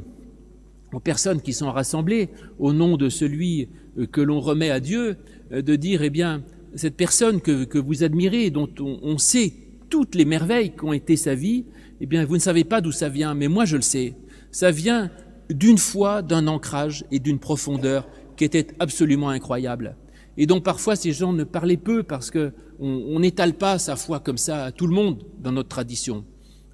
aux 0.92 1.00
personnes 1.00 1.40
qui 1.40 1.52
sont 1.52 1.70
rassemblées 1.70 2.28
au 2.58 2.72
nom 2.72 2.96
de 2.96 3.08
celui 3.08 3.68
euh, 3.98 4.06
que 4.06 4.20
l'on 4.20 4.40
remet 4.40 4.70
à 4.70 4.80
Dieu, 4.80 5.16
euh, 5.52 5.62
de 5.62 5.76
dire, 5.76 6.02
eh 6.02 6.10
bien, 6.10 6.42
cette 6.74 6.96
personne 6.96 7.40
que, 7.40 7.64
que 7.64 7.78
vous 7.78 8.02
admirez, 8.02 8.50
dont 8.50 8.68
on, 8.80 8.98
on 9.02 9.18
sait 9.18 9.52
toutes 9.90 10.14
les 10.14 10.24
merveilles 10.24 10.74
qu'ont 10.74 10.92
été 10.92 11.16
sa 11.16 11.34
vie, 11.34 11.66
eh 12.00 12.06
bien, 12.06 12.24
vous 12.24 12.36
ne 12.36 12.40
savez 12.40 12.64
pas 12.64 12.80
d'où 12.80 12.92
ça 12.92 13.08
vient, 13.08 13.34
mais 13.34 13.48
moi 13.48 13.64
je 13.66 13.76
le 13.76 13.82
sais. 13.82 14.14
Ça 14.50 14.70
vient 14.70 15.10
d'une 15.50 15.78
foi, 15.78 16.22
d'un 16.22 16.46
ancrage 16.46 17.04
et 17.10 17.18
d'une 17.18 17.38
profondeur 17.38 18.08
qui 18.36 18.44
était 18.44 18.68
absolument 18.78 19.28
incroyable. 19.28 19.96
Et 20.38 20.46
donc 20.46 20.64
parfois 20.64 20.96
ces 20.96 21.12
gens 21.12 21.32
ne 21.32 21.44
parlaient 21.44 21.76
peu 21.76 22.02
parce 22.02 22.30
que 22.30 22.52
on 22.78 23.20
n'étale 23.20 23.52
pas 23.52 23.78
sa 23.78 23.94
foi 23.94 24.20
comme 24.20 24.38
ça 24.38 24.64
à 24.64 24.72
tout 24.72 24.86
le 24.86 24.94
monde 24.94 25.22
dans 25.38 25.52
notre 25.52 25.68
tradition. 25.68 26.24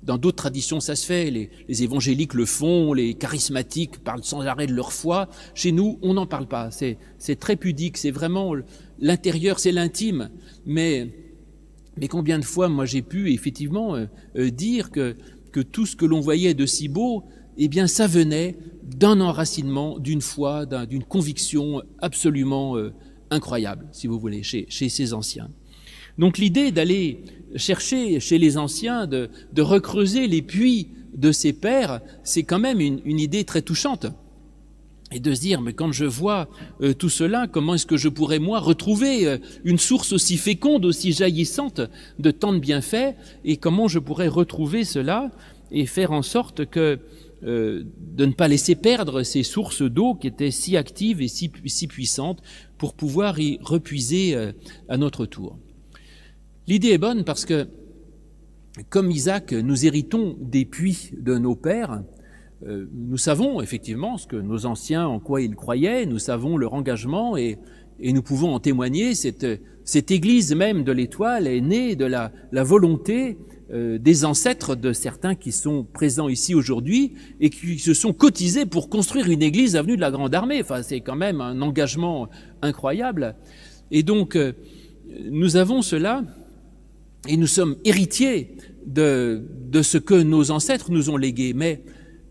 Dans 0.05 0.19
d'autres 0.19 0.37
traditions, 0.37 0.79
ça 0.79 0.95
se 0.95 1.05
fait. 1.05 1.33
Les, 1.33 1.51
les, 1.69 1.83
évangéliques 1.83 2.35
le 2.35 2.45
font, 2.45 2.93
les 2.93 3.15
charismatiques 3.15 3.99
parlent 4.05 4.23
sans 4.23 4.43
arrêt 4.43 4.69
de 4.69 4.73
leur 4.73 4.93
foi. 4.93 5.29
Chez 5.55 5.73
nous, 5.73 5.99
on 6.01 6.15
n'en 6.15 6.27
parle 6.27 6.47
pas. 6.47 6.71
C'est 6.71 7.41
très 7.41 7.57
pudique. 7.57 7.97
C'est 7.97 8.13
vraiment 8.13 8.55
l'intérieur, 9.01 9.59
c'est 9.59 9.73
l'intime. 9.73 10.31
Mais, 10.65 11.26
mais 11.99 12.09
combien 12.09 12.39
de 12.39 12.45
fois, 12.45 12.69
moi, 12.69 12.85
j'ai 12.85 13.03
pu 13.03 13.33
effectivement 13.33 13.97
euh, 13.97 14.07
euh, 14.37 14.51
dire 14.51 14.91
que, 14.91 15.17
que 15.53 15.61
tout 15.61 15.87
ce 15.87 15.97
que 15.97 16.05
l'on 16.05 16.21
voyait 16.21 16.55
de 16.55 16.67
si 16.67 16.89
beau, 16.89 17.25
eh 17.57 17.69
bien, 17.69 17.87
ça 17.87 18.07
venait 18.07 18.57
d'un 18.83 19.21
enracinement, 19.21 19.99
d'une 19.99 20.21
foi, 20.21 20.67
d'une 20.67 21.05
conviction 21.05 21.83
absolument 22.01 22.77
euh, 22.77 22.93
incroyable, 23.31 23.87
si 23.93 24.07
vous 24.07 24.19
voulez, 24.19 24.43
chez, 24.43 24.67
chez 24.69 24.89
ces 24.89 25.15
anciens. 25.15 25.51
Donc 26.19 26.39
l'idée 26.39 26.71
d'aller 26.71 27.25
chercher 27.57 28.21
chez 28.21 28.39
les 28.39 28.59
anciens, 28.59 29.07
de, 29.07 29.31
de, 29.53 29.63
recreuser 29.63 30.27
les 30.29 30.43
puits 30.43 30.89
de 31.15 31.33
ces 31.33 31.53
pères, 31.53 32.01
c'est 32.25 32.43
quand 32.43 32.59
même 32.59 32.81
une, 32.81 33.01
une, 33.05 33.21
idée 33.21 33.45
très 33.45 33.63
touchante. 33.63 34.07
Et 35.17 35.19
de 35.19 35.33
se 35.33 35.41
dire, 35.41 35.63
mais 35.63 35.73
quand 35.73 35.93
je 35.93 36.05
vois 36.05 36.47
euh, 36.83 36.93
tout 36.93 37.09
cela, 37.09 37.47
comment 37.47 37.73
est-ce 37.73 37.87
que 37.87 37.97
je 37.97 38.11
pourrais, 38.11 38.39
moi, 38.39 38.61
retrouver 38.61 39.27
euh, 39.27 39.39
une 39.65 39.79
source 39.79 40.13
aussi 40.13 40.37
féconde, 40.37 40.85
aussi 40.85 41.13
jaillissante 41.13 41.81
de 42.19 42.31
tant 42.31 42.53
de 42.53 42.59
bienfaits, 42.59 43.15
et 43.43 43.57
comment 43.57 43.89
je 43.89 43.99
pourrais 43.99 44.29
retrouver 44.29 44.85
cela 44.85 45.31
et 45.71 45.87
faire 45.87 46.13
en 46.13 46.21
sorte 46.21 46.67
que 46.67 46.99
euh, 47.45 47.85
de 48.15 48.27
ne 48.27 48.33
pas 48.33 48.47
laisser 48.47 48.75
perdre 48.75 49.23
ces 49.23 49.43
sources 49.43 49.81
d'eau 49.81 50.17
qui 50.17 50.27
étaient 50.27 50.51
si 50.51 50.77
actives 50.77 51.23
et 51.23 51.29
si, 51.29 51.51
si 51.65 51.87
puissantes 51.87 52.43
pour 52.77 52.93
pouvoir 52.93 53.41
y 53.41 53.59
repuiser 53.63 54.37
à 54.91 54.99
notre 54.99 55.25
tour. 55.25 55.57
L'idée 56.67 56.91
est 56.91 56.99
bonne 56.99 57.25
parce 57.25 57.47
que, 57.47 57.69
comme 58.91 59.11
Isaac, 59.11 59.55
nous 59.55 59.87
héritons 59.87 60.37
des 60.43 60.67
puits 60.67 61.13
de 61.19 61.39
nos 61.39 61.57
pères. 61.57 62.03
Euh, 62.65 62.87
nous 62.95 63.19
savons 63.19 63.61
effectivement 63.61 64.17
ce 64.17 64.27
que 64.27 64.37
nos 64.37 64.65
anciens, 64.65 65.07
en 65.07 65.21
quoi 65.21 65.43
ils 65.43 65.55
croyaient, 65.55 66.07
nous 66.07 66.19
savons 66.19 66.57
leur 66.57 66.75
engagement 66.75 67.37
et, 67.37 67.59
nous 67.99 68.23
pouvons 68.23 68.55
en 68.55 68.61
témoigner. 68.61 69.15
Cette, 69.15 70.11
Église 70.11 70.55
même 70.55 70.85
de 70.85 70.93
l'Étoile 70.93 71.47
est 71.47 71.61
née 71.61 71.97
de 71.97 72.05
la, 72.05 72.31
la 72.53 72.63
volonté 72.63 73.39
euh, 73.73 73.99
des 73.99 74.25
ancêtres 74.25 74.77
de 74.77 74.93
certains 74.93 75.35
qui 75.35 75.51
sont 75.51 75.85
présents 75.85 76.29
ici 76.29 76.55
aujourd'hui 76.55 77.15
et 77.41 77.51
qui 77.51 77.79
se 77.79 77.95
sont 77.95 78.13
cotisés 78.13 78.67
pour 78.67 78.91
construire 78.91 79.31
une 79.31 79.43
église 79.43 79.77
avenue 79.77 79.97
de 79.97 80.01
la 80.01 80.11
Grande 80.11 80.35
Armée. 80.35 80.61
Enfin, 80.61 80.83
c'est 80.83 81.01
quand 81.01 81.17
même 81.17 81.41
un 81.41 81.63
engagement 81.63 82.29
incroyable. 82.63 83.35
Et 83.91 84.03
donc, 84.03 84.37
euh, 84.37 84.53
nous 85.31 85.57
avons 85.57 85.83
cela 85.83 86.23
et 87.29 87.37
nous 87.37 87.47
sommes 87.47 87.77
héritiers 87.85 88.57
de, 88.87 89.43
de 89.71 89.83
ce 89.83 89.99
que 89.99 90.15
nos 90.15 90.51
ancêtres 90.51 90.91
nous 90.91 91.11
ont 91.11 91.17
légué. 91.17 91.53
Mais 91.55 91.83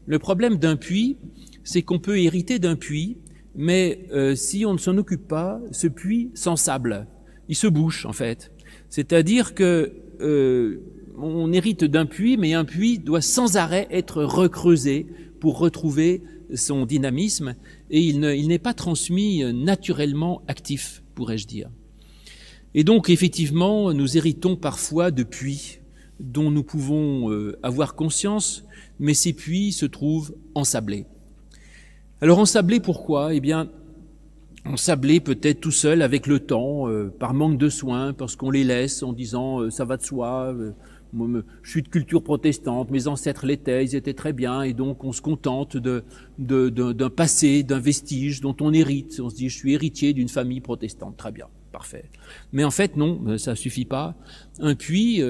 le 0.05 0.19
problème 0.19 0.57
d'un 0.57 0.75
puits, 0.75 1.17
c'est 1.63 1.81
qu'on 1.81 1.99
peut 1.99 2.19
hériter 2.19 2.59
d'un 2.59 2.75
puits, 2.75 3.17
mais 3.55 4.07
euh, 4.11 4.35
si 4.35 4.65
on 4.65 4.73
ne 4.73 4.77
s'en 4.77 4.97
occupe 4.97 5.27
pas, 5.27 5.59
ce 5.71 5.87
puits 5.87 6.31
s'ensable. 6.33 7.07
Il 7.49 7.55
se 7.55 7.67
bouche, 7.67 8.05
en 8.05 8.13
fait. 8.13 8.51
C'est-à-dire 8.89 9.53
que 9.53 9.93
on 11.17 11.51
hérite 11.53 11.83
d'un 11.83 12.05
puits, 12.05 12.37
mais 12.37 12.53
un 12.53 12.65
puits 12.65 12.99
doit 12.99 13.21
sans 13.21 13.57
arrêt 13.57 13.87
être 13.91 14.23
recreusé 14.23 15.07
pour 15.39 15.59
retrouver 15.59 16.23
son 16.53 16.85
dynamisme, 16.85 17.55
et 17.89 18.01
il 18.01 18.19
n'est 18.19 18.59
pas 18.59 18.73
transmis 18.73 19.43
naturellement 19.53 20.41
actif, 20.47 21.03
pourrais-je 21.15 21.47
dire. 21.47 21.69
Et 22.73 22.83
donc, 22.83 23.09
effectivement, 23.09 23.93
nous 23.93 24.17
héritons 24.17 24.55
parfois 24.55 25.11
de 25.11 25.23
puits 25.23 25.79
dont 26.19 26.51
nous 26.51 26.63
pouvons 26.63 27.31
euh, 27.31 27.57
avoir 27.63 27.95
conscience, 27.95 28.65
mais 28.99 29.13
ces 29.13 29.33
puits 29.33 29.71
se 29.71 29.85
trouvent 29.85 30.35
ensablés. 30.53 31.05
Alors 32.21 32.39
ensablés 32.39 32.79
pourquoi? 32.79 33.33
Eh 33.33 33.39
bien, 33.39 33.69
ensablés 34.65 35.19
peut-être 35.19 35.59
tout 35.59 35.71
seuls 35.71 36.01
avec 36.01 36.27
le 36.27 36.39
temps, 36.39 36.87
euh, 36.89 37.13
par 37.19 37.33
manque 37.33 37.57
de 37.57 37.69
soins, 37.69 38.13
parce 38.13 38.35
qu'on 38.35 38.49
les 38.49 38.63
laisse 38.63 39.03
en 39.03 39.13
disant 39.13 39.59
euh, 39.59 39.69
ça 39.69 39.85
va 39.85 39.97
de 39.97 40.03
soi, 40.03 40.55
je 41.61 41.69
suis 41.69 41.81
de 41.81 41.87
culture 41.87 42.23
protestante, 42.23 42.91
mes 42.91 43.07
ancêtres 43.07 43.45
l'étaient, 43.45 43.85
ils 43.85 43.95
étaient 43.95 44.13
très 44.13 44.33
bien, 44.33 44.63
et 44.63 44.73
donc 44.73 45.03
on 45.03 45.11
se 45.11 45.21
contente 45.21 45.77
d'un 45.77 47.09
passé, 47.09 47.63
d'un 47.63 47.79
vestige 47.79 48.41
dont 48.41 48.55
on 48.59 48.73
hérite. 48.73 49.19
On 49.23 49.29
se 49.29 49.35
dit 49.35 49.49
je 49.49 49.57
suis 49.57 49.73
héritier 49.73 50.13
d'une 50.13 50.29
famille 50.29 50.61
protestante, 50.61 51.15
très 51.17 51.31
bien, 51.31 51.47
Mais 52.51 52.63
en 52.63 52.71
fait 52.71 52.97
non, 52.97 53.37
ça 53.37 53.55
suffit 53.55 53.85
pas. 53.85 54.15
Un 54.59 54.75
puits 54.75 55.21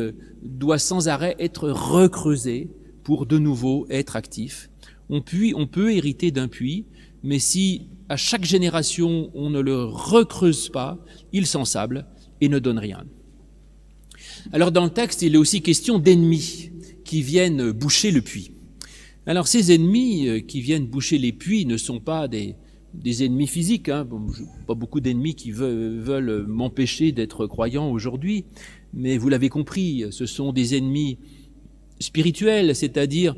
doit 0.44 0.80
sans 0.80 1.08
arrêt 1.08 1.36
être 1.40 1.70
recreusé 1.70 2.70
pour 3.04 3.26
de 3.26 3.38
nouveau 3.38 3.86
être 3.90 4.16
actif. 4.16 4.70
On, 5.10 5.24
on 5.56 5.68
peut 5.68 5.94
hériter 5.94 6.32
d'un 6.32 6.48
puits, 6.48 6.86
mais 7.24 7.40
si 7.40 7.88
à 8.10 8.18
chaque 8.18 8.46
génération 8.46 9.32
on 9.34 9.50
ne 9.50 9.60
le 9.60 9.84
recreuse 9.84 10.70
pas, 10.70 10.98
il 11.34 11.46
s'ensable 11.46 12.08
et 12.42 12.50
ne 12.50 12.60
donne 12.60 12.80
rien. 12.80 13.06
Alors 14.52 14.72
dans 14.72 14.84
le 14.84 14.92
texte, 14.92 15.22
il 15.22 15.36
est 15.36 15.40
aussi 15.40 15.62
question 15.62 16.00
d'ennemis 16.00 16.72
qui 17.04 17.22
viennent 17.22 17.72
boucher 17.72 18.12
le 18.12 18.22
puits. 18.22 18.52
Alors 19.26 19.48
ces 19.48 19.74
ennemis 19.74 20.28
euh, 20.28 20.40
qui 20.40 20.62
viennent 20.62 20.86
boucher 20.86 21.18
les 21.18 21.32
puits 21.32 21.66
ne 21.66 21.78
sont 21.78 22.00
pas 22.00 22.28
des, 22.28 22.56
ennemis 23.24 23.48
physiques, 23.48 23.90
hein. 23.90 24.08
pas 24.68 24.76
beaucoup 24.76 25.00
d'ennemis 25.00 25.36
qui 25.36 25.52
veulent 25.52 26.46
m'empêcher 26.48 27.12
d'être 27.12 27.48
croyant 27.48 27.90
aujourd'hui, 27.90 28.46
mais 28.94 29.18
vous 29.18 29.30
l'avez 29.30 29.50
compris, 29.50 30.06
ce 30.12 30.26
sont 30.26 30.54
des 30.54 30.76
ennemis 30.76 31.18
spirituels, 32.00 32.76
c'est-à-dire 32.76 33.36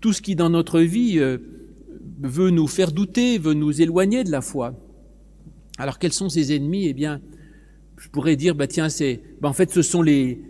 tout 0.00 0.12
ce 0.12 0.22
qui 0.22 0.36
dans 0.36 0.50
notre 0.50 0.80
vie 0.80 1.18
euh, 1.18 1.38
veut 2.20 2.50
nous 2.50 2.66
faire 2.66 2.92
douter, 2.92 3.38
veut 3.38 3.54
nous 3.54 3.82
éloigner 3.82 4.24
de 4.24 4.30
la 4.30 4.40
foi. 4.40 4.74
Alors 5.78 5.98
quels 5.98 6.12
sont 6.12 6.28
ces 6.28 6.54
ennemis? 6.54 6.86
Eh 6.86 6.94
bien, 6.94 7.20
je 7.98 8.08
pourrais 8.08 8.36
dire, 8.36 8.54
bah 8.54 8.66
tiens, 8.66 8.88
c'est, 8.88 9.22
bah 9.40 9.48
en 9.48 9.52
fait, 9.52 9.70
ce 9.70 9.82
sont 9.82 10.02
les, 10.02 10.42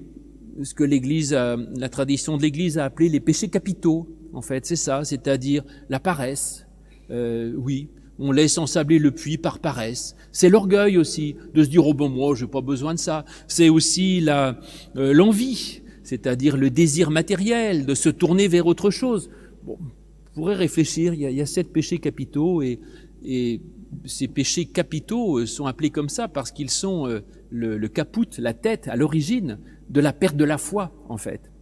ce 0.63 0.75
que 0.75 0.85
l'Église, 0.85 1.33
la 1.33 1.89
tradition 1.89 2.37
de 2.37 2.43
l'Église 2.43 2.79
a 2.79 2.85
appelé 2.85 3.09
les 3.09 3.21
péchés 3.21 3.49
capitaux. 3.49 4.09
En 4.33 4.43
fait, 4.43 4.65
c'est 4.65 4.77
ça, 4.77 5.05
c'est-à-dire 5.05 5.63
la 5.89 6.01
paresse. 6.01 6.67
Euh, 7.13 7.53
oui, 7.57 7.89
on 8.19 8.33
laisse 8.33 8.59
ensabler 8.59 8.99
le 8.99 9.11
puits 9.11 9.39
par 9.39 9.59
paresse. 9.59 10.17
C'est 10.33 10.49
l'orgueil 10.49 10.97
aussi 10.97 11.37
de 11.55 11.63
se 11.63 11.69
dire 11.69 11.87
oh 11.87 11.95
bon 11.95 12.09
moi 12.09 12.35
j'ai 12.35 12.47
pas 12.47 12.61
besoin 12.63 12.95
de 12.95 12.99
ça. 12.99 13.25
C'est 13.47 13.69
aussi 13.69 14.21
la 14.21 14.59
euh, 14.97 15.13
l'envie, 15.13 15.83
c'est-à-dire 16.03 16.57
le 16.57 16.71
désir 16.71 17.11
matériel 17.11 17.85
de 17.87 17.95
se 17.95 18.09
tourner 18.09 18.49
vers 18.49 18.67
autre 18.67 18.91
chose. 18.91 19.31
Bon, 19.65 19.79
pourrait 20.35 20.55
réfléchir, 20.55 21.13
il 21.13 21.21
y, 21.21 21.41
a, 21.43 21.47
sept 21.47 21.71
péchés 21.73 21.99
capitaux 21.99 22.63
et, 22.63 22.81
ces 24.07 24.27
péchés 24.27 24.65
capitaux 24.65 25.39
euh, 25.39 25.47
sont 25.47 25.67
appelés 25.67 25.91
comme 25.91 26.09
ça 26.09 26.27
parce 26.27 26.51
qu'ils 26.51 26.71
sont 26.71 27.07
le, 27.51 27.77
le, 27.77 27.89
caput, 27.89 28.27
la 28.39 28.55
tête, 28.55 28.89
à 28.89 28.97
l'origine 28.97 29.59
de 29.91 30.01
la 30.01 30.15
perte 30.15 30.37
de 30.37 30.45
la 30.45 30.57
foi, 30.57 30.91
en 31.11 31.19
fait. 31.19 31.53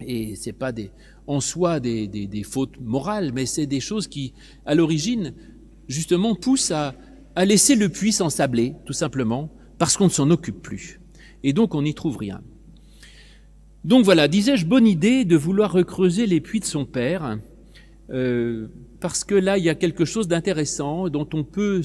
Et 0.00 0.34
c'est 0.34 0.52
pas 0.52 0.72
des, 0.72 0.90
en 1.26 1.40
soi 1.40 1.80
des, 1.80 2.42
fautes 2.44 2.80
morales, 2.80 3.32
mais 3.34 3.46
c'est 3.46 3.66
des 3.66 3.80
choses 3.80 4.06
qui, 4.06 4.32
à 4.64 4.74
l'origine, 4.74 5.34
justement, 5.88 6.34
poussent 6.34 6.70
à, 6.70 6.94
à 7.34 7.44
laisser 7.44 7.74
le 7.74 7.88
puits 7.88 8.12
s'ensabler, 8.12 8.74
tout 8.84 8.92
simplement, 8.92 9.50
parce 9.78 9.96
qu'on 9.96 10.04
ne 10.04 10.10
s'en 10.10 10.30
occupe 10.30 10.62
plus. 10.62 11.00
Et 11.42 11.52
donc 11.52 11.74
on 11.74 11.82
n'y 11.82 11.94
trouve 11.94 12.16
rien. 12.16 12.40
Donc 13.84 14.04
voilà, 14.04 14.26
disais-je, 14.26 14.66
bonne 14.66 14.86
idée 14.86 15.24
de 15.24 15.36
vouloir 15.36 15.72
recreuser 15.72 16.26
les 16.26 16.40
puits 16.40 16.60
de 16.60 16.64
son 16.64 16.84
père, 16.84 17.38
euh, 18.10 18.68
parce 19.00 19.24
que 19.24 19.34
là, 19.34 19.58
il 19.58 19.64
y 19.64 19.68
a 19.68 19.74
quelque 19.74 20.04
chose 20.04 20.26
d'intéressant 20.28 21.08
dont 21.08 21.28
on 21.32 21.44
peut 21.44 21.82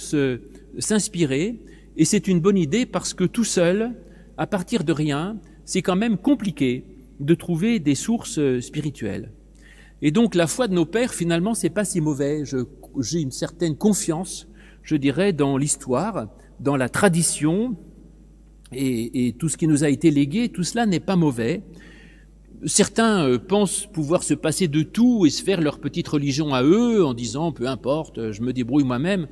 s'inspirer, 0.79 1.59
et 1.97 2.05
c'est 2.05 2.27
une 2.27 2.39
bonne 2.39 2.57
idée 2.57 2.85
parce 2.85 3.13
que 3.13 3.23
tout 3.23 3.43
seul, 3.43 3.91
à 4.37 4.47
partir 4.47 4.83
de 4.83 4.93
rien, 4.93 5.37
c'est 5.65 5.81
quand 5.81 5.95
même 5.95 6.17
compliqué 6.17 6.85
de 7.21 7.35
trouver 7.35 7.79
des 7.79 7.95
sources 7.95 8.39
spirituelles. 8.59 9.31
Et 10.01 10.11
donc 10.11 10.35
la 10.35 10.47
foi 10.47 10.67
de 10.67 10.73
nos 10.73 10.85
pères, 10.85 11.13
finalement, 11.13 11.53
c'est 11.53 11.69
pas 11.69 11.85
si 11.85 12.01
mauvais. 12.01 12.43
J'ai 12.99 13.21
une 13.21 13.31
certaine 13.31 13.75
confiance, 13.75 14.47
je 14.83 14.95
dirais, 14.95 15.31
dans 15.31 15.57
l'histoire, 15.57 16.27
dans 16.59 16.75
la 16.75 16.89
tradition, 16.89 17.77
et, 18.73 19.35
tout 19.37 19.49
ce 19.49 19.57
qui 19.57 19.67
nous 19.67 19.83
a 19.83 19.89
été 19.89 20.11
légué, 20.11 20.49
tout 20.49 20.63
cela 20.63 20.85
n'est 20.85 20.99
pas 20.99 21.15
mauvais. 21.15 21.61
Certains 22.65 23.27
euh, 23.27 23.37
pensent 23.39 23.87
pouvoir 23.91 24.23
se 24.23 24.33
passer 24.33 24.67
de 24.67 24.83
tout 24.83 25.25
et 25.25 25.29
se 25.29 25.43
faire 25.43 25.61
leur 25.61 25.79
petite 25.79 26.07
religion 26.07 26.53
à 26.53 26.63
eux 26.63 27.03
en 27.03 27.13
disant 27.13 27.51
peu 27.51 27.67
importe, 27.67 28.19
euh, 28.19 28.31
je 28.31 28.41
me 28.41 28.53
débrouille 28.53 28.83
moi-même. 28.83 29.27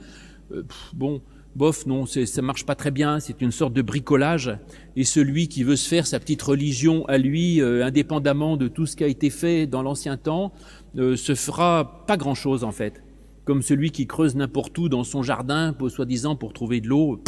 Euh, 0.51 0.63
bon, 0.93 1.21
bof, 1.55 1.85
non, 1.85 2.05
ça 2.05 2.41
marche 2.41 2.65
pas 2.65 2.75
très 2.75 2.91
bien. 2.91 3.19
C'est 3.19 3.41
une 3.41 3.51
sorte 3.51 3.73
de 3.73 3.81
bricolage. 3.81 4.57
Et 4.95 5.03
celui 5.03 5.47
qui 5.47 5.63
veut 5.63 5.75
se 5.75 5.87
faire 5.87 6.07
sa 6.07 6.19
petite 6.19 6.41
religion 6.41 7.05
à 7.05 7.17
lui, 7.17 7.61
indépendamment 7.61 8.57
de 8.57 8.67
tout 8.67 8.85
ce 8.85 8.95
qui 8.95 9.03
a 9.03 9.07
été 9.07 9.29
fait 9.29 9.67
dans 9.67 9.81
l'ancien 9.81 10.17
temps, 10.17 10.53
se 10.95 11.35
fera 11.35 12.05
pas 12.07 12.17
grand-chose 12.17 12.63
en 12.63 12.71
fait. 12.71 13.03
Comme 13.45 13.61
celui 13.61 13.91
qui 13.91 14.07
creuse 14.07 14.35
n'importe 14.35 14.77
où 14.77 14.89
dans 14.89 15.03
son 15.03 15.23
jardin, 15.23 15.75
soi-disant 15.89 16.35
pour 16.35 16.53
trouver 16.53 16.81
de 16.81 16.87
l'eau, 16.87 17.21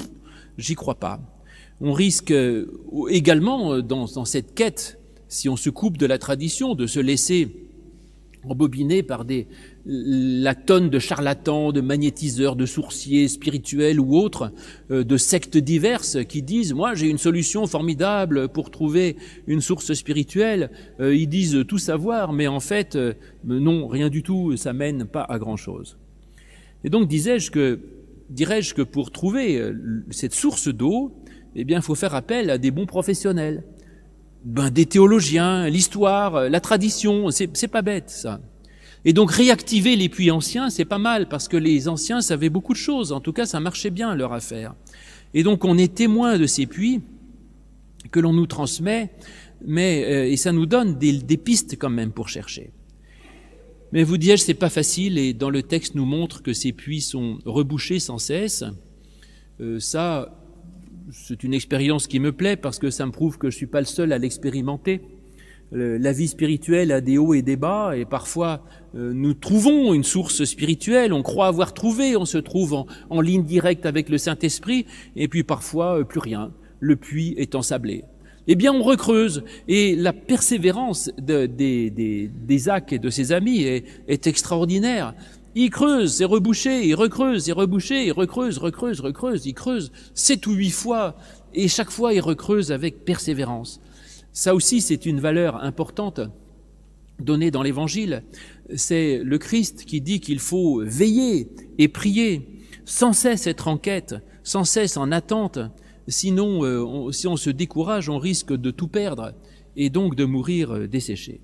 j'y 0.57 0.75
crois 0.75 0.99
pas. 0.99 1.19
On 1.79 1.93
risque 1.93 2.34
également 3.10 3.79
dans, 3.79 4.05
dans 4.05 4.25
cette 4.25 4.53
quête 4.53 4.99
si 5.27 5.47
on 5.47 5.55
se 5.55 5.69
coupe 5.69 5.97
de 5.97 6.05
la 6.05 6.17
tradition, 6.17 6.75
de 6.75 6.86
se 6.86 6.99
laisser 6.99 7.70
embobiner 8.47 9.04
par 9.04 9.25
des, 9.25 9.47
la 9.86 10.56
tonne 10.56 10.89
de 10.89 10.99
charlatans, 10.99 11.71
de 11.71 11.82
magnétiseurs, 11.82 12.56
de 12.56 12.65
sourciers 12.65 13.27
spirituels 13.27 13.99
ou 13.99 14.15
autres, 14.15 14.51
euh, 14.89 15.04
de 15.04 15.17
sectes 15.17 15.58
diverses 15.58 16.17
qui 16.27 16.41
disent 16.41 16.73
moi 16.73 16.93
j'ai 16.95 17.08
une 17.08 17.17
solution 17.17 17.67
formidable 17.67 18.49
pour 18.49 18.71
trouver 18.71 19.17
une 19.47 19.62
source 19.62 19.93
spirituelle. 19.93 20.71
Euh, 20.99 21.15
ils 21.15 21.27
disent 21.27 21.65
tout 21.67 21.77
savoir, 21.77 22.34
mais 22.34 22.47
en 22.47 22.60
fait 22.60 22.95
euh, 22.95 23.13
non, 23.43 23.88
rien 23.88 24.10
du 24.10 24.23
tout, 24.23 24.56
ça 24.58 24.73
mène 24.73 25.06
pas 25.06 25.23
à 25.23 25.38
grand 25.39 25.58
chose. 25.58 25.97
Et 26.84 26.89
donc 26.89 27.08
disais-je 27.08 27.51
que 27.51 27.80
dirais-je 28.30 28.73
que 28.73 28.82
pour 28.82 29.12
trouver 29.12 29.62
cette 30.10 30.34
source 30.34 30.69
d'eau, 30.69 31.13
eh 31.56 31.65
bien 31.65 31.80
il 31.80 31.84
faut 31.84 31.95
faire 31.95 32.15
appel 32.15 32.49
à 32.49 32.58
des 32.58 32.71
bons 32.71 32.86
professionnels 32.86 33.63
ben, 34.43 34.69
des 34.69 34.86
théologiens, 34.86 35.67
l'histoire, 35.67 36.49
la 36.49 36.60
tradition, 36.60 37.30
c'est 37.32 37.67
pas 37.67 37.82
bête 37.82 38.10
ça. 38.10 38.41
Et 39.04 39.13
donc 39.13 39.32
réactiver 39.32 39.95
les 39.95 40.10
puits 40.10 40.30
anciens, 40.30 40.69
c'est 40.69 40.86
pas 40.86 40.99
mal 40.99 41.27
parce 41.27 41.47
que 41.47 41.58
les 41.58 41.88
anciens 41.88 42.21
savaient 42.21 42.49
beaucoup 42.49 42.73
de 42.73 42.77
choses. 42.77 43.12
En 43.12 43.19
tout 43.19 43.34
cas, 43.34 43.45
ça 43.45 43.60
marchait 43.60 43.89
bien 43.89 44.15
leur 44.15 44.34
affaire. 44.34 44.75
Et 45.34 45.43
donc 45.43 45.65
on 45.65 45.77
est 45.77 45.93
témoin 45.93 46.38
de 46.38 46.45
ces 46.45 46.65
puits 46.65 47.01
que 48.12 48.19
l'on 48.19 48.34
nous 48.34 48.47
transmet, 48.47 49.12
mais 49.65 50.04
euh, 50.06 50.32
et 50.32 50.38
ça 50.38 50.51
nous 50.51 50.65
donne 50.65 50.97
des, 50.97 51.13
des, 51.13 51.38
pistes 51.38 51.77
quand 51.80 51.89
même 51.89 52.12
pour 52.12 52.30
chercher. 52.30 52.71
Mais 53.91 54.04
vous 54.04 54.17
dis-je, 54.17 54.38
c'est 54.38 54.54
pas 54.54 54.69
facile 54.69 55.17
et 55.17 55.34
dans 55.34 55.49
le 55.49 55.63
texte 55.63 55.95
nous 55.95 56.06
montre 56.06 56.41
que 56.43 56.54
ces 56.54 56.71
puits 56.71 57.01
sont 57.01 57.39
rebouchés 57.45 57.99
sans 57.99 58.17
cesse. 58.17 58.63
Euh, 59.60 59.80
ça, 59.80 60.40
c'est 61.09 61.43
une 61.43 61.53
expérience 61.53 62.07
qui 62.07 62.19
me 62.19 62.31
plaît 62.31 62.55
parce 62.55 62.79
que 62.79 62.89
ça 62.89 63.05
me 63.05 63.11
prouve 63.11 63.37
que 63.37 63.49
je 63.49 63.55
suis 63.55 63.67
pas 63.67 63.79
le 63.79 63.85
seul 63.85 64.13
à 64.13 64.17
l'expérimenter. 64.17 65.01
La 65.73 66.11
vie 66.11 66.27
spirituelle 66.27 66.91
a 66.91 66.99
des 66.99 67.17
hauts 67.17 67.33
et 67.33 67.41
des 67.41 67.55
bas 67.55 67.95
et 67.95 68.03
parfois 68.03 68.65
euh, 68.93 69.13
nous 69.13 69.33
trouvons 69.33 69.93
une 69.93 70.03
source 70.03 70.43
spirituelle, 70.43 71.13
on 71.13 71.23
croit 71.23 71.47
avoir 71.47 71.73
trouvé, 71.73 72.17
on 72.17 72.25
se 72.25 72.37
trouve 72.37 72.85
en, 73.09 73.21
ligne 73.21 73.45
directe 73.45 73.85
avec 73.85 74.09
le 74.09 74.17
Saint-Esprit 74.17 74.85
et 75.15 75.29
puis 75.29 75.43
parfois 75.43 75.99
euh, 75.99 76.03
plus 76.03 76.19
rien, 76.19 76.51
le 76.81 76.97
puits 76.97 77.35
est 77.37 77.55
ensablé. 77.55 78.03
Eh 78.47 78.55
bien 78.55 78.73
on 78.73 78.83
recreuse 78.83 79.45
et 79.69 79.95
la 79.95 80.11
persévérance 80.11 81.09
d'Isaac 81.17 82.91
et 82.91 82.99
de 82.99 83.09
ses 83.09 83.31
amis 83.31 83.61
est 83.61 84.27
extraordinaire. 84.27 85.13
Il 85.53 85.69
creuse, 85.69 86.13
c'est 86.13 86.25
rebouché, 86.25 86.87
il 86.87 86.95
recreuse, 86.95 87.47
il 87.47 87.53
rebouché, 87.53 88.05
il 88.05 88.13
recreuse, 88.13 88.57
recreuse, 88.57 89.01
recreuse, 89.01 89.45
il 89.45 89.53
creuse 89.53 89.91
sept 90.13 90.47
ou 90.47 90.53
huit 90.53 90.71
fois, 90.71 91.17
et 91.53 91.67
chaque 91.67 91.91
fois 91.91 92.13
il 92.13 92.21
recreuse 92.21 92.71
avec 92.71 93.03
persévérance. 93.03 93.81
Ça 94.31 94.55
aussi, 94.55 94.79
c'est 94.79 95.05
une 95.05 95.19
valeur 95.19 95.61
importante 95.61 96.21
donnée 97.19 97.51
dans 97.51 97.63
l'Évangile. 97.63 98.23
C'est 98.75 99.19
le 99.23 99.37
Christ 99.37 99.83
qui 99.85 99.99
dit 99.99 100.21
qu'il 100.21 100.39
faut 100.39 100.81
veiller 100.83 101.49
et 101.77 101.89
prier, 101.89 102.47
sans 102.85 103.11
cesse 103.11 103.45
être 103.45 103.67
en 103.67 103.77
quête, 103.77 104.15
sans 104.43 104.63
cesse 104.63 104.95
en 104.95 105.11
attente. 105.11 105.59
Sinon, 106.07 106.63
euh, 106.63 107.11
si 107.11 107.27
on 107.27 107.35
se 107.35 107.49
décourage, 107.49 108.09
on 108.09 108.17
risque 108.17 108.53
de 108.53 108.71
tout 108.71 108.87
perdre 108.87 109.33
et 109.75 109.89
donc 109.89 110.15
de 110.15 110.25
mourir 110.25 110.71
euh, 110.71 110.87
desséché. 110.87 111.41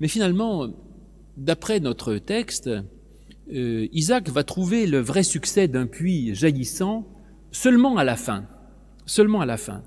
Mais 0.00 0.08
finalement, 0.08 0.68
d'après 1.36 1.80
notre 1.80 2.16
texte, 2.16 2.70
euh, 3.52 3.88
Isaac 3.92 4.28
va 4.28 4.44
trouver 4.44 4.86
le 4.86 4.98
vrai 4.98 5.22
succès 5.22 5.68
d'un 5.68 5.86
puits 5.86 6.34
jaillissant 6.34 7.06
seulement 7.50 7.96
à 7.96 8.04
la 8.04 8.16
fin. 8.16 8.46
Seulement 9.06 9.40
à 9.40 9.46
la 9.46 9.56
fin. 9.56 9.82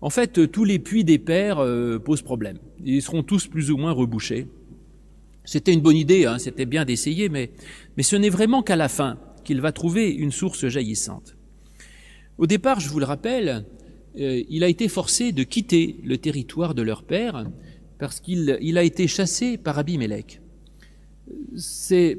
En 0.00 0.10
fait, 0.10 0.50
tous 0.50 0.64
les 0.64 0.78
puits 0.78 1.04
des 1.04 1.18
pères 1.18 1.60
euh, 1.60 1.98
posent 1.98 2.22
problème. 2.22 2.58
Ils 2.84 3.02
seront 3.02 3.22
tous 3.22 3.46
plus 3.46 3.70
ou 3.70 3.76
moins 3.76 3.92
rebouchés. 3.92 4.48
C'était 5.44 5.72
une 5.72 5.80
bonne 5.80 5.96
idée, 5.96 6.26
hein, 6.26 6.38
c'était 6.38 6.66
bien 6.66 6.84
d'essayer, 6.84 7.28
mais, 7.28 7.50
mais 7.96 8.02
ce 8.02 8.14
n'est 8.14 8.28
vraiment 8.28 8.62
qu'à 8.62 8.76
la 8.76 8.88
fin 8.88 9.18
qu'il 9.44 9.60
va 9.60 9.72
trouver 9.72 10.10
une 10.10 10.30
source 10.30 10.68
jaillissante. 10.68 11.36
Au 12.38 12.46
départ, 12.46 12.78
je 12.78 12.88
vous 12.88 13.00
le 13.00 13.04
rappelle, 13.04 13.64
euh, 14.18 14.42
il 14.48 14.62
a 14.62 14.68
été 14.68 14.88
forcé 14.88 15.32
de 15.32 15.42
quitter 15.42 15.96
le 16.04 16.18
territoire 16.18 16.74
de 16.74 16.82
leur 16.82 17.02
père 17.02 17.46
parce 17.98 18.20
qu'il 18.20 18.58
il 18.60 18.78
a 18.78 18.82
été 18.82 19.06
chassé 19.08 19.56
par 19.56 19.78
Abimelech. 19.78 20.41
C'est 21.56 22.18